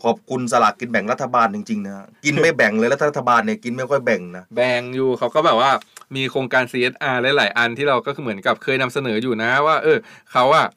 [0.04, 1.94] ขอบคุณสลากกินแบ่งรัฐบาลจริงๆนะ
[2.26, 5.72] กินไม่แบ่งเลยแล้วรัฐบาลเนี่ยกินไม่ค่อยแบ่งนะแบงอยู่เขาก็แบบว่า
[6.16, 9.98] มีโครงการ CSR หลายๆอันที่เราก็คือเหมือนกับเคยนำเสนออยู่นะว่า เออ
[10.32, 10.68] เขาอะ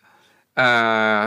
[0.61, 1.19] อ่า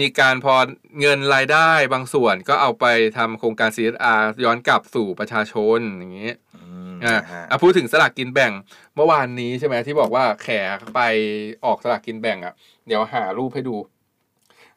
[0.00, 0.54] มีการพอ
[1.00, 2.84] เงินรายได้บางส่วนก็เอาไป
[3.18, 8.52] ทำโครงการ CSR ย้อนกลับสู่ประชาชนอย่างนี้อืมอ่านะฮะอะพูดถึงสลากกินแบ่ง
[8.94, 10.48] เมื่อวานนี้ใช่ไหมที่บอกว่าแข
[10.94, 11.00] ไป
[11.64, 12.54] ออกสลากกินแบ่งอะ
[12.86, 13.76] เดี๋ยวหารูปให้ดู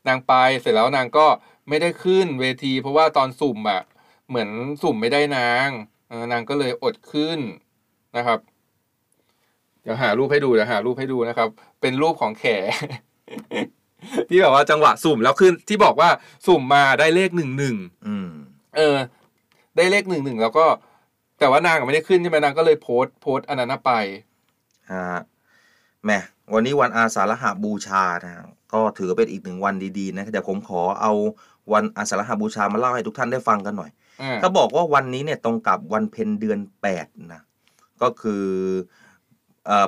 [0.08, 1.28] นางไปเสร็จแล้วนางก็
[1.70, 3.82] ไม่ได้ขึ้นเวที เพราะว่าตอนสุ่มอะ
[4.30, 4.50] เหมือน
[4.84, 5.70] สุ่มไม่ได้นาง
[6.10, 7.40] เออนางก็เลยอดขึ้น
[8.18, 8.40] นะครับ
[9.82, 11.50] เดี๋ยวหารูปให้ดูเดี๋ยวหารูปให้ดูนะครับ
[11.82, 12.46] เป็นรูปของแข
[14.30, 16.10] ที่แบบว่าจังหวะสุ่มแล้วขึ้นที่บอกว่า
[16.48, 17.76] สุ่มมาได้เลขหนึ่งหนึ่ง
[18.08, 18.30] อืม
[18.78, 18.98] เออ
[19.78, 20.66] ได้เลขหนึ่งหนึ่งแล้วก็
[21.40, 23.92] แต่ว่านางอะไม่ได้ขึ้นใช่ไหมนางก็เลยโพสต์โพสต์อันนั้นนะไป
[24.92, 25.20] ฮะ
[26.04, 26.20] แหม่
[26.54, 28.44] วันนี้วันอาสาฬหบูชานะฮะ
[28.74, 31.12] ก็ถือเป็นอีกหนึ่งวันดีๆนะเดี๋ยวผมขอเอา
[31.74, 33.92] วันอาสาฬหบูชามาเล่าให้ทุกท่านได้ฟังกันหน่อย
[34.22, 37.42] อ่าเขาบอกว่าวันนี้เนี่ยตรงกับวันเพ็ญเดือนแปดนะ
[38.02, 38.46] ก็คือ
[38.80, 39.01] เอ่อ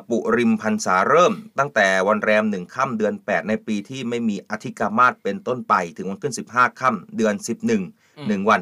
[0.09, 8.59] ปุริมพันษาเริ่ม ตั้งแต่วันแรมหนึ่งค่ำเดือน 8 ในปีที่ไม่มีอธิกามาศเป็นต้นไปถึงวันขึ้น 15ค่ำเดือน 11หนึ่งวัน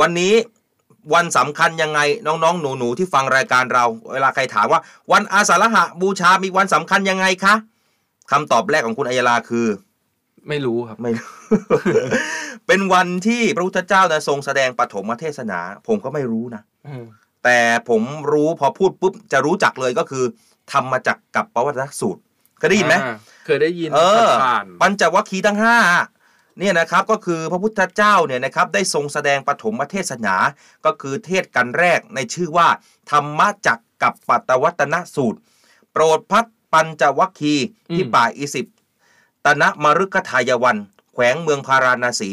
[0.00, 0.34] วันนี้
[1.14, 4.80] วันสำคัญยังไงน้องๆ หนูๆ ที่ฟังรายการเรา เวลาใครถามว่า
[5.12, 7.54] วันอาสาฬหะบูชา มีวันสำคัญยังไงคะ
[8.30, 9.66] คำตอบแรกของคุณอัยยาลาคือ
[10.48, 11.30] ไม่รู้ครับไม่รู้
[12.66, 17.04] เป็นวันที่พระพุทธเจ้านะทรงแสดงปฐมเทศนา ผมก็ไม่รู้นะอืม
[17.44, 20.24] แต่ผมรู้พอพูดปุ๊บจะรู้จักเลยก็คือ
[20.72, 22.20] ทำมาจากกับปวัตนสูตร
[22.58, 25.78] เคยได้ยินไหมอ่าเคยได้ยินเออผ่านปัญจวัคคีย์ทั้งห้า
[26.58, 30.36] เนี่ยนะครับก็คือพระพุทธเจ้าเนี่ยนะครับได้ทรงแสดงปฐมเทศนา
[30.84, 32.68] ก็คือเทศกันแรกในชื่อว่า
[33.10, 35.38] ธรรมจักรกับปัตตวัตนสูตร
[35.92, 38.66] โปรดพัดปัญจวัคคีย์ที่อืม ป่าอิสิป
[39.44, 40.76] ตนะมรุกทายวัน
[41.12, 42.30] แขวงเมืองพาราณสี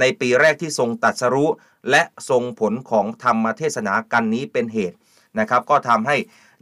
[0.00, 1.50] ในปีแรกที่ทรงตรัดสรู้
[1.90, 4.96] และทรงผลของธรรมเทศนากันนี้เป็นเหตุ
[5.38, 6.16] นะครับ ก็ทำให้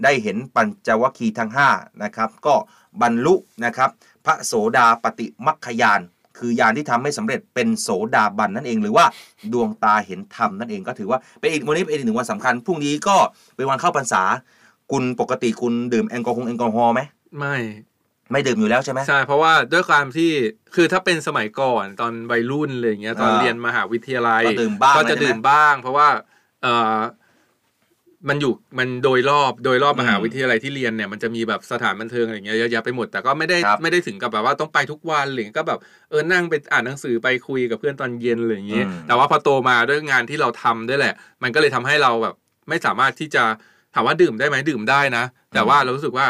[0.04, 2.54] ได้เห็นปัญจวัคคีย์ทั้ง5นะครับก็
[3.02, 3.90] บรรลุนะครับ
[4.24, 6.00] พระโสดาปฏิมัคคยาน
[6.38, 9.04] คือยานที่ทำให้สำเร็จเป็นโสดาบันนั่นเอง หรือว่า
[9.52, 13.16] ดวงตาเห็นธรรมนั่นเองก็ถือว่าเป็นอีกวันนี้เป็นอีกหนึ่งวันสำคัญพรุ่งนี้ก็
[13.56, 14.22] เป็นวันเข้าพรรษา
[14.92, 17.00] คุณปกติคุณดื่มแอลกอฮอล์แอลกอฮอล์ไหม
[17.38, 17.56] ไม่
[18.32, 20.30] ไม่ดื่มอยู่แล้วใช่ไหม ใช่ เพราะว่าด้วยความที่
[20.74, 26.08] คือถ้าเป็นสมัยก่อนตอนวัยรุ่นอะไรอย่างเงี้ยตอนอ่าเรียนมหาวิทยาลัย ก็ดื่มบ้างก็จะเลยใช่ไหมดื่มบ้าง เพราะว่า
[26.62, 26.66] เอ
[26.96, 26.98] อ
[28.28, 35.78] มันอยู่มันโดยรอบโดยรอบอืมมหาวิทยาลัยที่เรียนเนี่ยมันจะมีแบบสถานบันเทิงอะไรอย่างเงี้ยเยอะแยะไปหมดแต่ก็ไม่ได้ครับไม่ได้ถึงกับแบบว่าต้องไปทุกวันหรือก็แบบ
[36.10, 42.34] เออนั่งไปอ่านหนังสือไปคุยกับเพื่อนตอนเย็นอะไรอย่างเงี้ยอืมแต่ว่าพอโตมาด้วยงานที่เราทำด้วยแหละ มันก็เลยทำให้เราแบบ
[42.68, 43.44] ไม่สามารถที่จะ
[43.94, 45.24] ถามว่าดื่มได้ไหมดื่มได้นะ
[45.54, 46.26] แต่ว่าเรารู้สึกว่า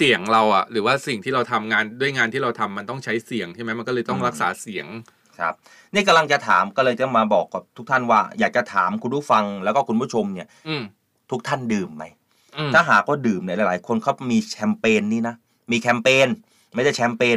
[0.00, 4.86] เสียงเราอะหรือว่าสิ่งที่เราทำงานด้วยงานที่เราทำมันต้องใช้เสียงใช่ไหมมันก็เลยต้องอืมรักษาเสียง
[5.38, 5.54] ครับ
[5.94, 10.82] นี่กำลังจะถามก็เลยจะมาบอกกับทุกท่านว่า อยากจะถามคุณผู้ฟังแล้วก็คุณผู้ชมเนี่ยอืม
[11.30, 12.04] ทุกท่านดื่มไหม
[12.56, 15.34] อืมถ้าหากว่าดื่มเนี่ยหลาย ๆ คนเขามีแชมเปญนี่นะ
[15.72, 16.28] มีแคมเปญ
[16.74, 17.36] ไม่ใช่แชมเปญ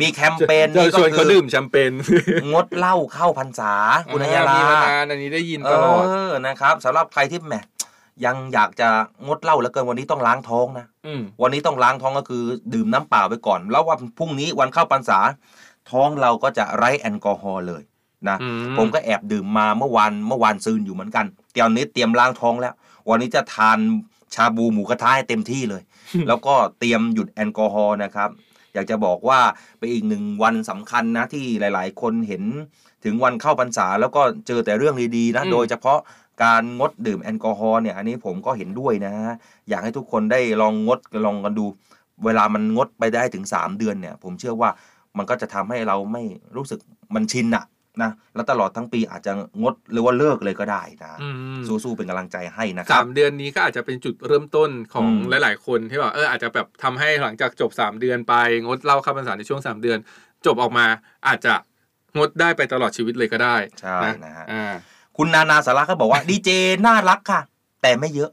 [0.00, 1.92] มีแคมเปญจะนี่ก็ชวนคืเขาอดื่มแชมเปญ
[2.52, 3.74] งดเหล้าเข้าพรรษา
[4.12, 7.54] คุณอัยยาลามีมานานอันนี้ได้ยินตลอดเออนะครับสำหรับใครที่แหม
[8.24, 8.88] ยังอยากจะ
[9.26, 12.44] งดเหล้าแล้วเกินวันนี้ต้องล้างท้องนะอืมวันนี้ต้องล้างท้องก็คือ
[12.74, 15.18] ดื่มน้ำเปล่าไปก่อน แล้ววันพรุ่งนี้วันเข้าพรรษา
[15.90, 17.82] ท้องเราก็จะไร้แอลกอฮอล์เลย
[18.28, 22.74] นะอืมผมก็แอบดื่มมาเมื่อวานเมื่อวานซืนอยู่เหมือนกันเตรียมนี้เตรียมล้างท้องแล้ว
[23.08, 23.78] วันนี้จะทาน
[24.34, 25.82] ชาบูหมูกระทะให้เต็มที่เลย
[26.28, 28.30] แล้วก็เตรียมหยุดแอลกอฮอล์นะครับ
[28.74, 29.40] อยากจะบอกว่า
[29.78, 32.42] เป็นอีกหนึ่งวันสำคัญนะที่หลาย ๆ คนเห็น
[33.04, 35.98] ถึงวันเข้าพรรษาแล้วก็เจอแต่เรื่องดีๆนะอืมโดยเฉพาะ
[36.42, 39.14] การงดดื่มแอลกอฮอล์เนี่ยอันนี้ผมก็เห็นด้วยนะ
[39.68, 41.66] อยากให้ทุกคนได้ลองงดลองกันดู
[42.24, 44.70] เวลามันงดไปได้ถึง 3 เดือนเนี่ย ผมเชื่อว่า
[45.18, 46.22] มันก็จะทำให้เราไม่
[46.56, 46.78] รู้สึก
[47.14, 47.64] มันชินอะ
[48.02, 49.32] นะแล้วตลอดทั้งปีอาจจะ
[49.62, 51.28] งดหรือว่าเลิกเลยก็ได้นะอื
[51.58, 58.34] มสู้ๆเป็นกำลังใจให้นะคสารับมเดือนนี้ก็อาจจะเป็นจุดเริ่มต้นของอืมหลาย ๆ คนที่แบบเอออาจจะแบบทำให้หลังจากจบสามเดือนไป
[58.66, 59.98] งดเหล้าเข้าพรรษาในช่วงสามเดือน
[60.46, 60.86] จบออกมา
[61.26, 61.54] อาจจะ
[62.16, 64.74] งดได้ไปตลอดชีวิตเลยก็ได้ใช่นะฮะอ่า
[65.16, 66.50] คุณนานาสาระก็บอกว่าดีเจ
[66.86, 67.40] น่ารักค่ะ
[67.82, 68.30] แต่ไม่เยอะ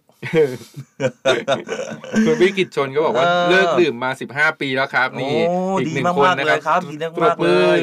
[2.25, 7.79] คุณวิกิตชนก็บอกว่าเออเลิกดื่มมา 15 ปีแล้วครับ นี่โอ้อีกดีหนึ่งมากคนๆนะเลยครับดีมากๆปรบมือเลย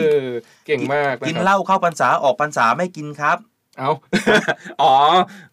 [0.67, 3.39] เก่งมากะครับกินเหล้าเข้าพรรษาออกพรรษาไม่กินครับ
[3.79, 3.91] เอา
[4.83, 4.95] อ๋อ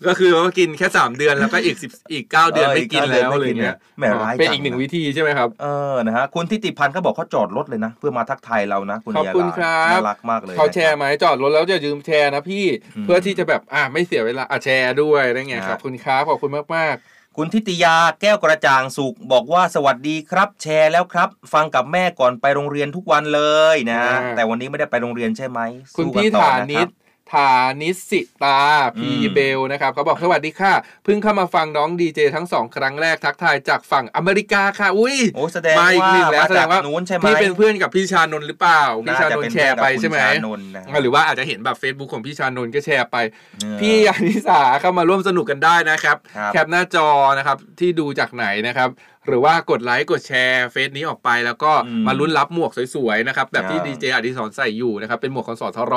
[0.07, 12.65] ก็คือว่ากินแค่สามเดือนแล้วก็อีกสิบอีกเก้าเดือนเออไม่กินอีกเก้าเดือนแล้วไม่อะไรกินเงี้ยแหมร้ายเป็นจังอีกหนึ่งนะวิธีใช่ไหมครับ เออ นะฮะ คุณทิติพันธ์เขาบอกเขาจอดรถเลยนะ เพื่อมาทักทายเรานะ คุณขอบคุณยาลาครับน่ารักมากเลยเขาแชนะร์ไหมจอดรถแล้วจะยืมแชร์นะพี่
[12.95, 16.95] อืมเพื่อที่จะแบบ อะไม่เสียเวลา อะแชร์ด้วยได้ไงนะขอบคุณครับ ขอบคุณมากมาก
[17.37, 23.41] คุณทิติยาแก้วกระจ่างสุขบอกว่าสวัสดีครับ แชร์แล้วครับ ฟังกับแม่ก่อนไปโรงเรียนทุกวันเล
[23.73, 24.03] ยนะ
[24.35, 26.89] แต่วันนี้ไม่ได้ไปโรงเรียนใช่ไหมๆคุณสู้กันพี่ต่อฐานะนิคตรับ
[27.31, 28.59] ฐานิสิตา
[28.97, 43.17] พีอืมเบลนะครับเขาบอกสวัสดีค่ะ เพิ่งเข้ามาฟังน้องดีเจทั้งสองครั้งแรกทักทายจากฝั่งอเมริกาค่ะ อุ้ยโอ้แสดงมาอีกว่าหนึ่งแล้วมาแสดจากงว่านู้นใช่ไหมพี่เป็นเพื่อนกับพี่ชานนท์หรือเปล่าพี่ชานนท์แชร์ไปใช่ไหมน่าจะเป็นเพื่อนกับคุณชานนท์นะหรือว่าอาจจะเห็นแบบ Facebook ของพี่ชานนท์ก็แชร์ไป
[43.61, 47.07] เออพี่อนิสาเข้ามาร่วมสนุกกันได้นะครับครับ แคปหน้าจอ
[47.37, 48.89] นะครับที่ดูจากไหนนะครับ
[49.27, 55.95] หรือว่ากดไลค์กดแชร์เฟซนี้ออกไป แล้วก็อืมมาลุ้นรับหมวกสวยๆนะครับแบบที่อ่าดีเจอดิศรใส่อยู่นะครับเป็นหมวกของสทร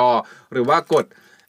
[0.51, 1.05] หรือว่ากด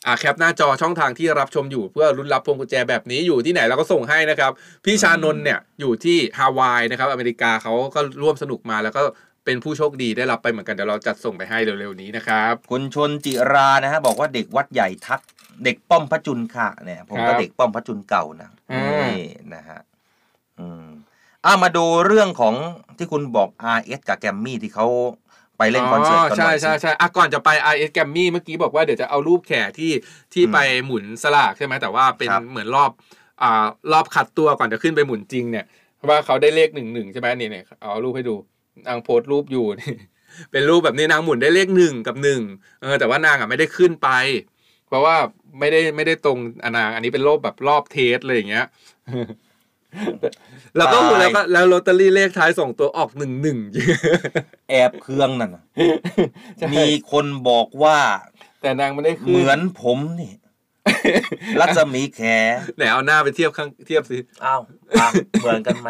[0.06, 4.50] อ่าแคปหน้าจอช่องทางที่รับชมอยู่เพื่อลุ้นรับพวงกุญแจแบบนี้อยู่ที่ไหนเราก็ส่งให้นะครับ
[4.84, 9.02] พี่ชานนท์เนี่ยอยู่ที่ฮาวายนะครับอเมริกาเขาก็ร่วมสนุกมาแล้วก็
[9.44, 15.20] เป็นผู้โชคดีได้รับไปเหมือนกันเดี๋ยวเราจัดส่งไปให้เร็วๆนี้นะครับคุณชนจิรานะฮะบอกว่าเด็กวัดใหญ่ทัก
[15.64, 19.80] เด็กป้อมพระจุลค่ะเนี่ยผมก็ครับเด็กป้อมพระจุลเก่านะอ่านี่นะฮะ
[20.60, 20.86] อืม
[21.44, 22.54] อ่ามาดูเรื่องของ
[22.98, 24.86] ที่คุณบอก RS กับแกมมี่ที่เขา
[25.56, 29.86] ไปเล่นคอนเสิร์ตกันหใช่น่อยใช่สิใช่อะก่อนจะไป RS แกมมี่เมื่อกี้บอกว่าเดี๋ยวจะเอารูปแขกที่
[30.32, 32.90] ที่อืมไปหมุนสลากใช่ไหมแต่ว่าเป็นครับเหมือนรอบ
[33.40, 33.46] อ่า
[33.90, 35.64] รอบคัดตัวก่อนจะขึ้นไปหมุนจริงเนี่ย
[35.94, 38.32] เพราะว่าเขาได้เลขหนึ่งหนึ่งใช่ไหมนี่เนี่ยเอารูปให้ดู
[38.86, 39.86] นางโพสต์รูปอยู่นี่
[40.50, 42.42] เป็นรูปแบบนี้นางหมุนได้เลขหนึ่งกับหนึ่ง
[42.80, 44.06] เออแต่ว่านางอะไม่ได้ขึ้นไป
[44.86, 45.16] เพราะว่า
[45.60, 48.64] ไม่ได้ไม่ได้ตรงอนนางอันนี้เป็นรอบแบบรอบเทสเลยอย่างเงี้ย
[50.76, 53.58] แล้วก็ตาย แล้วก็แล้วลอตเตอรี่เลขท้ายสองตัวออกหนึ่งหนึ่ง
[54.70, 55.64] แอบเครื่องนั่นน่ะ
[56.74, 57.98] มีคนบอกว่า
[58.62, 60.32] แต่นางไม่ได้ขึ้นเหมือนผมนี่
[61.60, 62.20] รัศมีแข
[62.76, 64.60] ไหนเอาหน้าไปเทียบข้างเทียบสิอ้าว
[65.00, 65.88] อ้าวเหมือนกันไหม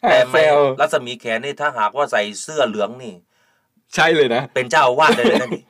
[0.00, 3.14] แต่แต่เซไม่ลรัศมีแขนี่ถ้าหากว่าใส่เสื้อเหลืองนี่
[3.94, 5.69] ใช่เลยนะ เป็นเจ้าอาวาสเลยนะนี่โ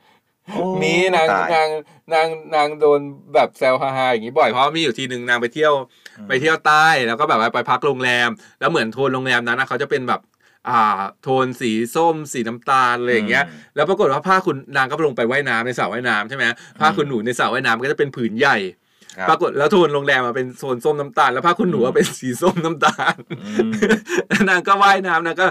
[0.83, 1.69] มีนางตายนาง
[2.13, 2.99] นางนางโดน
[3.33, 5.73] แบบแซวฮาๆอย่างนี้บ่อยเพราะว่ามีอยู่ทีหนึ่งนางไปเที่ยว
[6.17, 8.29] อืมไปเที่ยวใต้แล้วก็แบบว่าไปพักโรงแรม
[8.59, 10.21] แล้วเหมือนโทนโรงแรมนั้นนะเขาจะเป็นแบบ
[10.69, 13.43] อ่าโทนสีส้ม สีน้ำตาลอะไรอย่างเงี้ย
[13.75, 16.45] แล้วปรากฏว่าผ้าคุณนางก็ลงไปว่ายน้ำในสระว่ายน้ำใช่ไหม
[16.79, 18.57] ผ้าคุณหนูในสระว่ายน้ำก็จะเป็นผืนใหญ่
[19.17, 23.71] ครับ ปรากฏแล้วโทนโรงแรมมาเป็นโซนส้มน้ำตาล แล้วผ้าคุณหนูอะเป็นสีส้มน้ำตาล อืม
[24.49, 25.45] นางก็ว่ายน้ำนางก็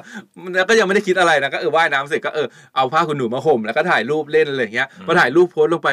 [0.54, 2.46] นางก็ยังไม่ได้คิดอะไรนะก็เออว่ายน้ำเสร็จก็เออ
[2.76, 5.90] เอาผ้าคุณหนูมาห่มแล้วก็ถ่ายรูปเล่นอะไรอย่างเงี้ยพอถ่ายรูปโพสต์ลงไป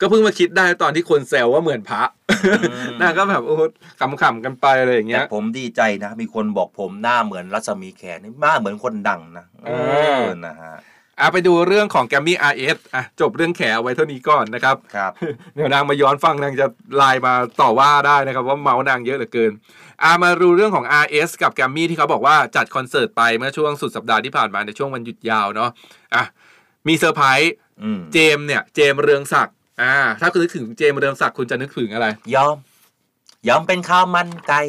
[0.00, 2.02] ก็เพิ่งมาคิดได้ตอนที่คนแซวว่าเหมือนพระ
[3.00, 3.56] มนางก็แบบโอ้
[4.00, 9.94] ขำๆกันไปอะไรอย่างเงี้แต่ยผมดีใจนะ มีคนบอกผมหน้าเหมือนรัศมีแขนี่หน้าเหมือนคนดังนะเออ เอ
[10.30, 10.74] อนะฮะ
[11.20, 15.12] อะไปดูเรื่องของแกมมี่ RS อะจบเรื่องแขเอาไว้เท่านี้ก่อนนะครับ ครับ
[15.54, 19.52] เดี๋ยวนางมาย้อนฟังนางจะไลน์มาต่อว่าได้นะครับว่าเมาส์นางเยอะเหลือเกิน
[20.04, 25.70] อามาดูเรื่องของ RS กับแกมมี่ที่เขาบอกว่าจัดคอนเสิร์ตไปเมื่อช่วงสุดสัปดาห์ที่ผ่านมาในช่วงวันหยุดยาวเนาะ
[26.14, 26.24] อะ
[26.88, 27.52] มีเซอร์ไพรส์
[27.82, 32.56] อืมเจมส์เนี่ยเจมส์เรืองศักดิ์อ่าถ้าคุณนึกถึงเจมส์เรืองศักดิ์คุณจะนึกถึงอะไร ยอม
[33.48, 34.62] ยอมเป็นข้าวมันไก่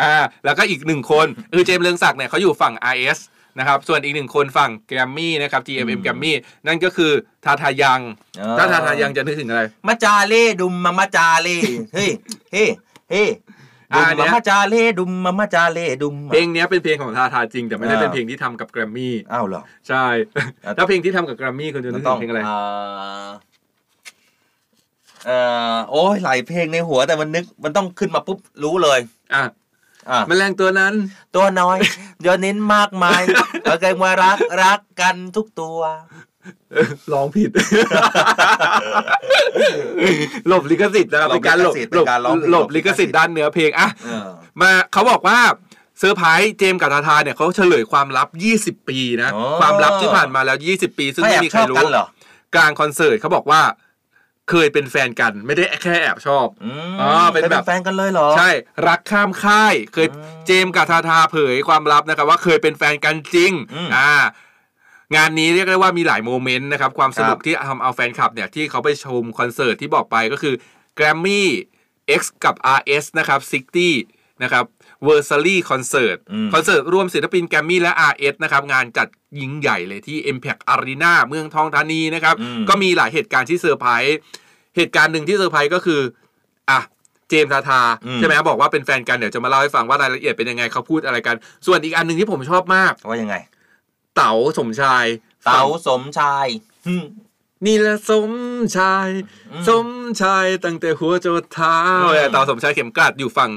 [0.00, 0.14] อ่า
[0.44, 3.18] แล้วก็อีกหนึ่งคนคือเจมส์เรืองศักดิ์เนี่ยเขาอยู่ฝั่ง RS
[3.58, 6.34] นะครับส่วนอีกหนึ่งคนฝั่งแกรมมี่นะครับ GMM แกรมมี่
[6.66, 7.12] นั่นก็คือ
[7.44, 8.00] ทาทายัง
[8.38, 11.56] เออถ้าทาทายังจะนึกถึงอะไรมาจาเล่ดุมมามาจาเล่
[11.94, 12.10] เฮ้ย
[12.52, 12.64] เฮ้
[13.10, 13.24] เฮ้
[13.94, 20.04] ดุอ่ามเนี่มายมาจาเล่ดุมมามาจาเล่ดุมเพลงเนี้ยเป็นเพลงของทาทาจริง แต่ไม่ได้อ่าเป็นเพลงที่ทำกับแกรมมี่อ้าวเหรอใช่
[20.64, 22.56] อะแล้วเพลงที่ทำกับแกรมมี่คุณจะนึมันกต้ถึองงเพลงอะไรเอ่
[23.26, 23.28] อ
[25.26, 25.38] เอ่
[25.72, 28.98] อโอ้ยหลายเพลงในหัวแต่มันนึกมันต้องขึ้นมาปุ๊บรู้เลย
[29.34, 29.50] อะอะ
[30.28, 30.92] แมลงตัวนั้น
[31.36, 31.78] ตัวน้อย
[32.20, 33.20] เดี๋ยวเน้นมากมาย
[33.62, 35.80] เอาเกินว่ารักรักกันทุกตัว
[36.72, 37.50] เออร้องผิด
[40.48, 44.28] หลบลิขสิทธิ์นะครับหลบเป็นการหลบลิขสิทธิ์หลบเป็นการร้องเพลงหลบหลบลิลิขขสิสิททธิ์ธิ์ด้านเนื้อเพลงอะเออ
[44.60, 45.38] มาเขาบอกว่า
[45.98, 48.28] เซอร์ไพรส์เจมส์กับทาทาเนี่ยเขาเฉลยความลับ
[48.80, 52.06] 20 ปีนะอ๋อความลับที่ผ่านมาแล้ว 20 ปี ซึ่งไม่ไม่แอบมีชใครอบรู้กันเหรอ
[52.54, 53.60] กลางคอนเสิร์ตเขาบอกว่า
[54.50, 58.50] เคยเป็นแฟนกันไม่ได้แค่แอบชอบอืมอ๋อเป็นแบบเคยแฟนกันเลยเหรอ ใช่
[58.88, 64.10] รักข้ามค่าย เคยอืมเจมส์กับทาทาเผยความลับนะครับ ว่าเคยเป็นแฟนกันจริงอืมอ่า
[65.16, 70.54] งานนี้เรียกได้ว่ามีหลาย moment นะครับ ความสนุกครับที่ทำเอาแฟนคลับเนี่ย ที่เขาไปชมคอนเสิร์ตที่บอกไปก็คือ
[70.98, 71.42] Grammy
[72.20, 73.40] X กับ RS นะครับ
[73.90, 74.64] 60นะครับ
[75.06, 79.08] v e r s a r y Concert อืมคอนเสิร์ตรวมศิลปินแกรมมี่และ RS นะครับ งานจัด
[79.40, 84.18] ยิ่งใหญ่เลยที่ Impact Arena เมืองทองธานีนะครับอืมก็มีหลายเหตุการณ์ที่เซอร์ไพรส์
[84.76, 86.00] เหตุการณ์หนึ่งที่เซอร์ไพรส์ก็คือ
[86.70, 86.80] อะ
[87.28, 91.36] เจมส์ทาทาอืมใช่ไหมบอกว่าเป็นแฟนกันเดี๋ยวจะมาเล่าให้ฟังว่ารายละเอียดเป็นยังไงเขาพูดอะไรกัน
[91.66, 93.36] ส่วนอีกอันหนึ่งที่ผมชอบมาก ว่ายังไง
[94.16, 95.06] เต๋าสมชาย
[95.44, 96.46] เต๋าสมชาย
[96.86, 97.04] อืม
[97.66, 98.32] นี่แหละสม
[98.76, 99.08] ชาย
[99.52, 99.86] อืมสม
[100.22, 103.50] ชายตั้งแต่หัวจรดเท้าอืมเออเต๋าสมชายเข็มกลัดอยู่ฝั่ง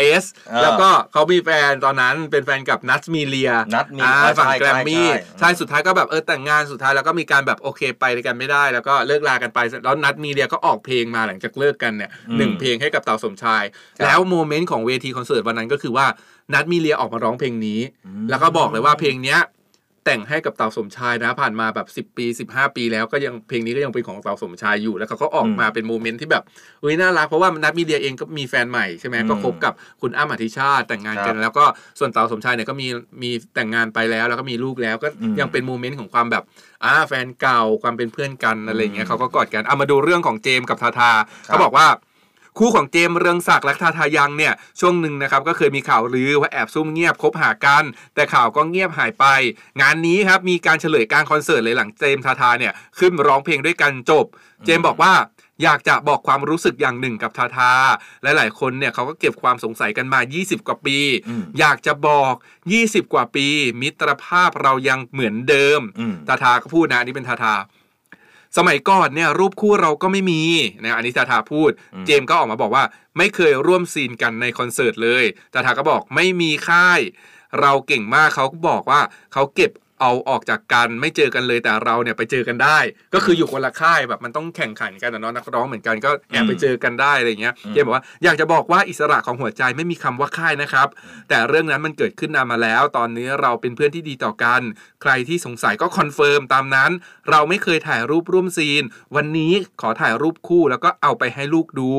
[0.00, 13.64] RS เออแล้วก็เขามีแฟนตอนนั้นเป็นแฟนกับนัทมีเลียนัทมีอ่าใช่ฝั่งใช่แกรมมี่ใช่ใช่ใช่สุดท้ายก็แบบเออแต่งงานสุดท้ายแล้วก็มีการแบบโอเคไปด้วยกันไม่ได้ แล้วก็เลิกลากันไปแล้วนัทมีเลียก็ออกเพลงมาหลังจากเลิกกันเนี่ยอืมหนึ่งเพลงให้กับเต๋าสมชาย
[13.98, 16.06] ครับแล้ว moment ของเวทีคอนเสิร์ตวันนั้นก็คือว่า
[16.52, 17.80] นัทมีเลียออกมาร้องเพลงนี้
[18.30, 19.40] แล้วก็บอกเลยว่าเพลงเนี้ย
[20.08, 26.42] แต่งให้กับเต๋าสมชายนะ ผ่านมาแบบ10 ปี 15 ปีแล้วก็ยังเพลงนี้ก็ยังเป็นของเต๋าสมชายอยู่ แล้วเขาก็ออกมาเป็น moment ที่แบบ
[26.80, 31.64] เฮ้ยน่ารักเพราะว่านัทมีเรียเองก็มีแฟนใหม่ใช่ไหมอืมก็คบกับคุณอ้ำอธิชาติแต่งงานกันครับแล้วก็
[31.98, 32.88] ส่วนเต๋าสมชายเนี่ยก็มี
[33.22, 36.44] มีแต่งงานไปแล้ว แล้วก็มีลูกแล้วก็อืมยังเป็น moment ของความแบบ
[36.84, 41.86] อ่าแฟนเก่าความเป็นเพื่อนกันอะไรอย่างเงี้ยอืมเขาก็กอดกันเอามาดูเรื่องของเจมส์กับทาทาครับเขาบอกว่า
[42.58, 47.84] คู่ของเจมส์เรืองศักดิ์และทาทายังเนี่ยช่วงหนึ่งนะครับก็เคยมีข่าวลือว่าแอบซุ่มเงียบคบหากัน
[48.14, 49.24] แต่ข่าวก็เงียบหายไป
[49.80, 54.26] งานนี้ครับมีการเฉลยกลารคอนเสิร์ตเลยหลังเจมส์ทาทาเนี่ยขึ้นร้องเพลงด้วยกันจบ
[54.64, 55.12] เจมส์บอกว่า
[55.62, 57.72] อยากจะบอกความรู้สึกอย่างหนึ่งกับทาทา
[58.22, 60.98] และหลายๆคนเนี่ยเขาก็เก็บความสงสัยกันมา 20 กว่าปี
[61.28, 62.34] อืมอยากจะบอก
[62.72, 63.46] 20 กว่าปี
[63.82, 67.54] มิตรภาพเรายังเหมือนเดิมอืมทาทาก็พูดนะอันนี้เป็นทาทา
[68.56, 70.42] สมัยก่อนเนี่ยรูปคู่เราก็ไม่มี
[70.84, 72.84] นะอันนี้ทาทาพูดอืมเจมส์ก็ออกมาบอกว่า
[73.18, 77.00] ไม่เคยร่วมซีนกันในคอนเสิร์ตเลยทาทาก็บอกไม่มีค่าย
[77.60, 79.00] เราเก่งมากเขาก็บอกว่า
[79.32, 79.70] เขาเก็บ
[80.00, 82.78] เอาออกจากกันไม่เจอกันเลยแต่เราเนี่ยไปเจอกันได้
[83.14, 90.88] ก็คืออยู่คนละค่ายแบบมันต้องแข่งขันกันอะเนาะนักร้องเหมือนกันก็แอบไปเจอกันได้อะไรอย่างเงี้ยอืมเจมส์บอกว่าอยากจะบอกว่าอิสระของหัวใจไม่มีคำว่าค่ายนะครับ
[91.28, 94.60] แต่เรื่องนั้นมันเกิดขึ้นนานมาแล้ว ตอนนี้เราเป็นเพื่อนที่ดีต่อกัน
[95.02, 96.90] ใครที่สงสัยก็ confirm ตามนั้น
[97.30, 98.82] เราไม่เคยถ่ายรูปร่วมซีน
[99.16, 101.90] วันนี้ขอถ่ายรูปคู่แล้วก็เอาไปให้ลูกดู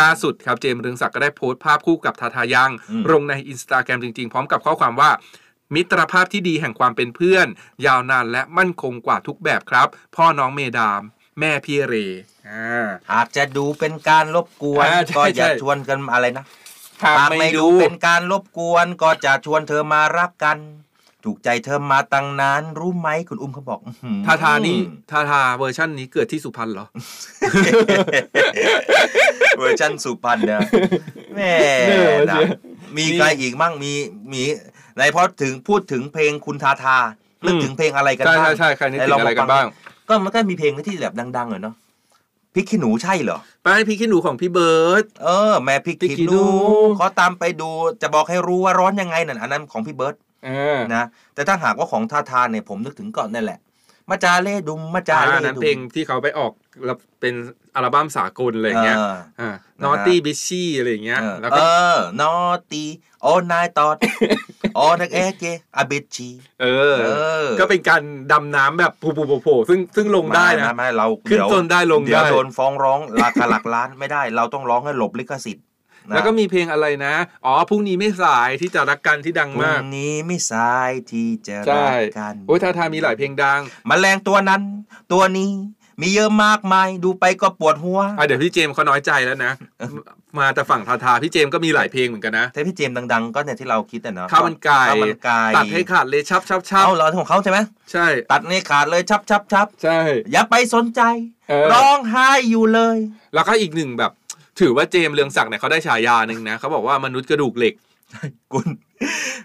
[0.00, 5.10] ล่าสุดครับเจมส์เรืองศักดิ์ก็ได้โพสต์ภาพคู่กับทาทายังอืมลงในอินสตาแกรมจริงๆ พร้อมกับข้อความว่า
[5.74, 7.46] มิตรภาพที่ดีแห่งความเป็นเพื่อน
[7.86, 11.02] ยาวนานและมั่นคงกว่าทุกแบบครับ พ่อน้องเมดาม
[11.40, 11.94] แม่พี่เร
[12.48, 16.44] อ่าหากจะดูเป็นการรบกวนอ่าใช่ก็อย่าใช่ชวนกันอะไรนะ
[17.04, 20.58] หากหากไม่ไม่ดูดูเป็นการรบกวน ก็จะชวนเธอมารักกัน
[21.24, 24.78] ถูกใจเธอมาตั้งนานรู้ไหมคุณอุ้มเขาบอกอื้อหือทาทานี่
[25.10, 26.86] ทาทาเวอร์ชันนี้เกิดที่สุพรรณเหรอ
[29.58, 30.60] เวอร์ชันสุพรรณนะ
[31.34, 31.52] แม่
[31.88, 32.50] เนอะนะเชียว
[32.98, 33.92] มีใครอีกมั่งมี
[34.32, 34.42] มี
[34.98, 36.96] ไหนพอถึงพูดถึงเพลงคุณทาทา
[37.44, 39.66] นึกถึงเพลงอะไรกันใช่บ้างใช่ใช่ใครนึกถึงอะไรกันบ้าง
[40.08, 41.74] ก็มันก็มีเพลงที่แบบดังๆเหรอเนาะ
[42.54, 46.44] พริกขี้หนูใช่เหรอไปพี่ขี้หนูของพี่เบิร์ดเออ แม่พริกพริกขี้ขี้หหนูนู
[46.98, 47.70] ขอตามไปดู
[48.02, 50.14] จะบอกให้รู้ว่าร้อนยังไงนั่นอันนั้นของพี่เบิร์ต
[50.46, 53.58] อ่านะแต่ถ้าหากว่าของทาทาเนี่ยผมนึกถึงก่อนนั่นแหละ
[54.10, 56.52] มาจาเล่ดุมมาจาอ่าเล่อันนั้นดุมเพลงที่เขาไปออก
[56.84, 57.34] แล้วเป็น
[57.74, 62.32] อัลบั้มสากลอะไรอย่างเงี้ยเอออ่านะฮะนอตตี้บิชชี่อะไรอย่างเงี้ยเออแล้วเอก็อนอ
[62.70, 62.84] ตี
[63.22, 63.96] โอนายตอด
[64.78, 65.44] โอนักเอเก
[65.76, 66.30] อาเบจี
[66.62, 67.08] เออเอ
[67.44, 68.02] อ ก็เป็นการ
[68.32, 75.64] ดำน้ำแบบโผล่ๆๆซึ่งซึ่งลงได้นะไม่ไม่ไม่เราขึ้นเยวต้นได้ลงเดี๋ยวได้โดนฟ้องร้องราคาหลักล้านไม่ได้ เราต้องร้องให้หลบลิขสิทธิ์
[76.08, 77.14] นะแล้วก็มีเพลงอะไรนะ
[77.46, 83.60] อ๋อ พรุ่งนี้ไม่สายที่จะรักกันที่ดังพรุ่มากงนี้ไม่สายที่จะใช่รักกัน โอ้ยทาทามีหลายเพลงดัง
[83.90, 84.62] มแมลงตัวนั้น
[85.12, 85.50] ตัวนี้
[86.00, 89.52] มีเยอะมากมาย ดูไปก็ปวดหัวอะเดี๋ยวพี่เจมส์เขาน้อยใจแล้วนะ
[90.38, 97.58] มาแต่ฝั่งทาทาพี่เจมส์ก็มีหลายเพลงเหมือนกันนะแต่พี่เจมส์ดังๆ ก็เนี่ยที่เราคิดอะเนาะข้าวมันไก่ข้าวมันไก่ตัดให้ขาดเลยชับชับชับเอาเหรอของเขาใช่ไหม
[97.92, 99.98] ใช่ ตัดให้ขาดเลยชับชับชับใช่
[100.32, 101.00] อย่าไปสนใจ
[101.48, 102.98] เออร้องไห้อยู่เลย
[103.34, 104.12] แล้วก็อีกหนึ่งแบบ
[104.60, 107.74] ถือว่าเจมส์เรืองศักดิ์เนี่ยเขาได้ฉายาหนึ่งนะเขาบอกว่ามนุษย์กระดูกเหล็ก
[108.52, 108.66] คุณ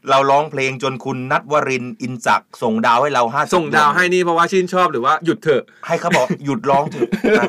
[0.10, 7.46] เราร้องเพลงจนคุณนัทวรินทร์อินศักดิ์ส่งดาวให้เราห้าส่งดาวให้นี่เพราะว่าชื่นชอบหรือว่าหยุดเถอะ ให้เขาบอกหยุดร้องเถอะนะ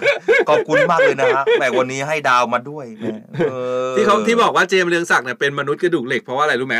[0.48, 3.06] ขอบคุณมากเลยนะฮะแหมวันนี้ให้ดาวมาด้วยแหม
[3.50, 3.52] เอ
[3.90, 6.78] อที่เขาที่บอกว่าเจมส์เรืองศักดิ์เนี่ยเป็นมนุษย์กระดูกเหล็กเพราะว่าอะไรรู้ไหม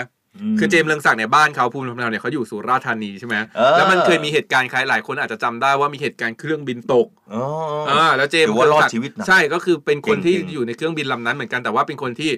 [0.59, 7.45] คือเจมส์เรืองศักดิ์เนี่ยบ้านเขาภูมิลำเนาเนี่ยเขาอยู่สุราษฎร์ธานีใช่ไหมเออแล้วมันเคยมีเหตุการณ์คล้ายหลายคนอาจจะจำได้ว่ามีเหตุการณ์เครื่องบินตกอ๋อ
[7.91, 12.31] อ่าแล้วเจมส์ถือว่ารอดเรืงศักดิ์ชีวิตนะใช่ก็คือเป็นคนที่เก่งๆอยู่ในเครื่องบินลำนั้นเหมือนกันแต่ว่าเป็นคนที่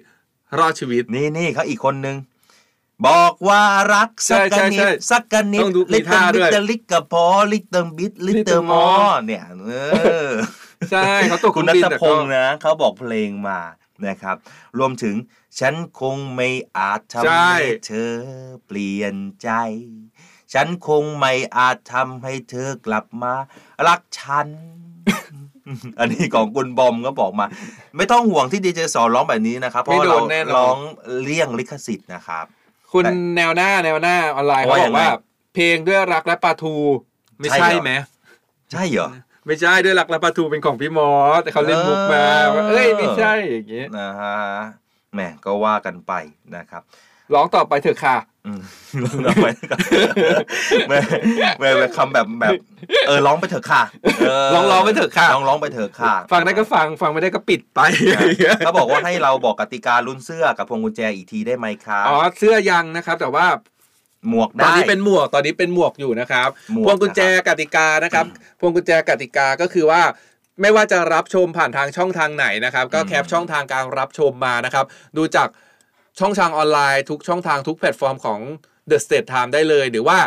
[0.59, 2.16] รอดชีวิตนี่นี่เขาอีกคนนึง
[3.07, 3.62] บอกว่า
[3.94, 9.70] รักสักกะนิใช่ดใช่สักกะนิดต้องดูมีลิตเติ้ท่าลด้บิวยตลิกกับพอลิตเติ้ลบิตลิตเติ้ล Little มอ More เนี่ยเอ
[10.28, 10.30] อ
[10.90, 13.61] ใช่เขาตกคุณเครื่นัองบินทแต่พก็งศ์นะเขาบอกเพลงมา
[14.07, 14.36] นะครับ
[14.78, 15.14] รวมถึง
[15.61, 18.12] ฉันคงไม่อาจทำใช่ให้เธอ
[18.66, 19.51] เปลี่ยนใจ
[20.55, 23.34] ฉันคงไม่อาจทำให้เธอกลับมา
[23.86, 24.49] รักฉัน
[25.99, 27.47] อันนี้ของคุณบอมก็บอกมา
[27.97, 30.78] ไม่ต้องห่วงที่ดีเจสอนร้องแบบนี้นะครับ เพราะไม่ว่าโดเรานแน่นอนร้อง
[31.22, 32.47] เลี่ยงลิขสิทธิ์นะครับ
[32.93, 35.09] คุณแต่แนวหน้าแนวหน้าออนไลน์เขาว่าบยัอกงไงว่า
[35.55, 36.74] เพลงด้วยรักและปลาทู
[37.41, 37.93] ไม่ใช่ใช่เหรอไหม
[38.72, 39.09] ใช่เหรอ
[39.47, 44.37] ไม่ใช่ด้วยรักและปลาทูเป็นของพี่มอสแต่เขาเล่นมุกมาเออว่าเอ้ยไม่ใช่อย่างงี้นะฮะ
[45.14, 46.12] แหมก็ว่ากันไป
[46.57, 46.82] นะครับ
[47.34, 48.16] ร้องต่อไปเถอะค่ะ
[48.47, 48.61] อืม
[49.24, 49.47] ร้องไป
[50.88, 50.99] แม่
[51.61, 52.53] แม่แม่คำแบบแบบ
[53.07, 53.82] เออร้องไปเถอะค่ะ
[54.53, 57.80] เร้องร้องไปเถอะค่ะร้องร้องไปเถอะค่ะ ฟังได้ก็ฟังฟังไม่ได้ก็ปิดไป
[58.59, 63.47] เขาบอกว่าให้เราบอกกติกาลุ้นเสื้อกับพวงกุญแจอีกทีได้ไหมครับอ๋อเสื้อยังนะครับ แต่ว่า
[64.28, 68.24] หมวกตอนได้นี้เป็นหมวกตอนนี้เป็นหมวกอยู่นะครับหมวกพวงกุญแจกติกานะครับ
[68.61, 70.03] พวงกุญแจกติกาก็คือว่า
[70.61, 74.84] ไม่ว่าจะรับชมผ่านทางช่องทางไหนนะครับ ก็แคปช่องทางการรับชมมานะครับ
[75.16, 75.49] ดูจาก
[76.20, 78.40] ช่องทางออนไลน์ ทุกช่องทางทุกแพลตฟอร์มของ
[78.90, 80.20] The State Time ได้เลย หรือว่า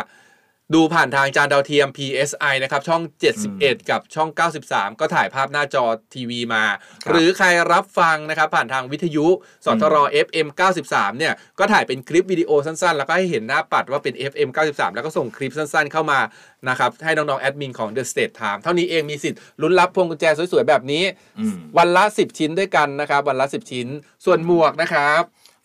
[0.74, 3.02] ดูผ่านทางจานดาวเทียม PSI นะครับ ช่อง
[3.46, 4.28] 71 กับช่อง
[4.64, 5.84] 93 ก็ถ่ายภาพหน้าจอ
[6.14, 6.64] ทีวีมา
[7.08, 9.26] หรือใครรับฟังนะครับ ผ่านทางวิทยุ
[9.64, 10.48] สทร FM
[10.82, 16.20] 93 เนี่ย ก็ถ่ายเป็นคลิปวิดีโอสั้นๆ แล้วก็ให้เห็นหน้าปัดว่าเป็น FM 93 แล้วก็ส่งคลิปสั้นๆ เข้ามา
[16.68, 21.04] นะครับ ให้น้องๆ แอดมินของ The State Time เท่านี้เองมีสิทธิ์ลุ้นรับพวงกุญแจสวยๆ แบบนี้
[21.38, 23.88] อืมวันละ 10 ชิ้นด้วยกันนะครับวันละ 10 ชิ้น
[24.24, 25.22] ส่วนหมวกนะครับ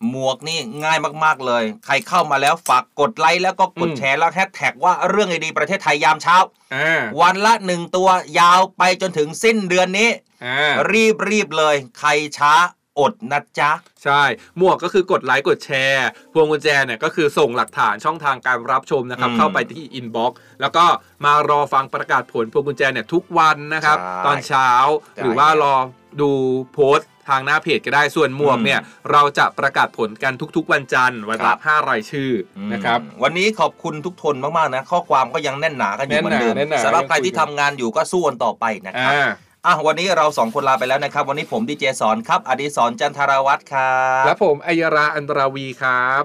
[0.09, 6.37] หมวกนี่ง่ายมากๆเลย ใครเข้ามาแล้วฝากกดไลค์แล้วก็กดอืมแชร์แล้วแฮชแท็กว่าเรื่องดีๆประเทศไทยยามเช้า
[6.75, 10.09] อ่าวันละหนึ่งตัวยาวไปจนถึงสิ้นเดือนนี้
[10.45, 12.53] อ่ารีบรีบๆเลย ใครช้า
[12.99, 13.71] อดนะจ๊ะ
[14.03, 14.21] ใช่
[14.57, 20.85] หมวกก็คือกดไลค์กดแชร์ พวงกุญแจเนี่ยก็คือส่งหลักฐานช่องทางการรับชมนะครับอืมเข้าไปที่ inbox แล้วก็
[21.25, 24.69] มารอฟังประกาศผลพวงกุญแจเนี่ยทุกวันนะครับใช่ตอนเช้า
[25.01, 25.75] ใช่หรือว่ารอ
[26.21, 26.31] ดู
[26.73, 28.79] โพสต์ ทางหน้าเพจก็ได้ส่วนหมวกอืมเนี่ย
[29.11, 39.27] เราจะประกาศผลกันทุกๆ วันจันทร์วันครัละบห้ารายชื่ออนะครับวันนี้ขอบคุณทุกทนมากๆนะข้อความก็ยังแน่นหนากันอยู่เหมือนเดิมแน่นหนาแน่นหนาสำหรับใครยังคุยที่ทำงานอยู่ก็สู้กันต่อไปนะครับอ่า
[39.65, 46.23] อะวันนี้เราสองคนลาไปแล้วนะครับ วันนี้ผมดีเจสอนครับ อดิศรจันทรวัตรครับและผมอัยราอันตราวีครับ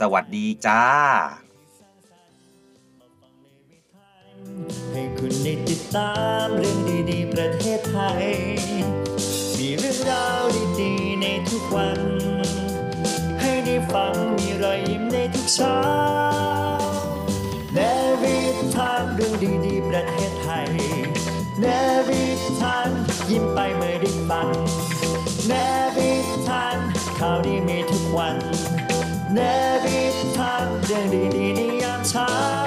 [0.00, 0.82] สวัสดีจ้า
[4.92, 6.12] ให้คุณได้ติดตา
[6.44, 6.78] มเรื่อง
[7.10, 8.24] ดีๆประเทศไทย
[8.68, 8.75] มี
[10.06, 10.46] เรื่องราว
[10.80, 12.00] ดีๆในทุกวัน
[13.40, 15.78] ให้ได้ฟังมีรอยยิ้มในทุกเช้า
[17.74, 17.78] แน
[18.22, 18.36] วิ
[18.74, 19.34] ทานเรื่อง
[19.66, 20.70] ดีๆ ประเทศไทย
[21.60, 21.66] แน
[22.08, 22.24] วิ
[22.60, 22.88] ทาน
[23.30, 24.48] ยิ้มไปเมื่อได้ฟัง
[25.48, 25.52] แน
[25.96, 26.12] วิ
[26.48, 26.76] ทาน
[27.18, 28.36] ข่าวดีมีทุกวัน
[29.34, 29.40] แน
[29.84, 30.00] วิ
[30.36, 32.65] ทานเรื่องดีๆในยามเช้า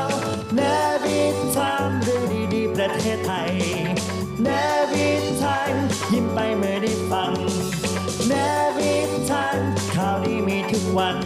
[10.98, 11.18] วัน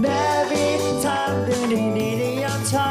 [0.00, 0.06] เน
[0.50, 0.66] วิ
[1.04, 2.90] ทามเรื่องดีๆในยามเช้า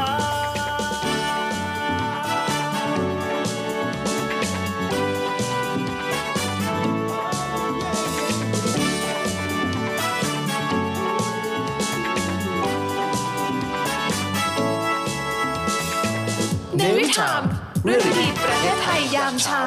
[16.76, 17.42] ในวิถาม
[17.84, 19.64] เรื่องดีประเทศไทยยามเช้า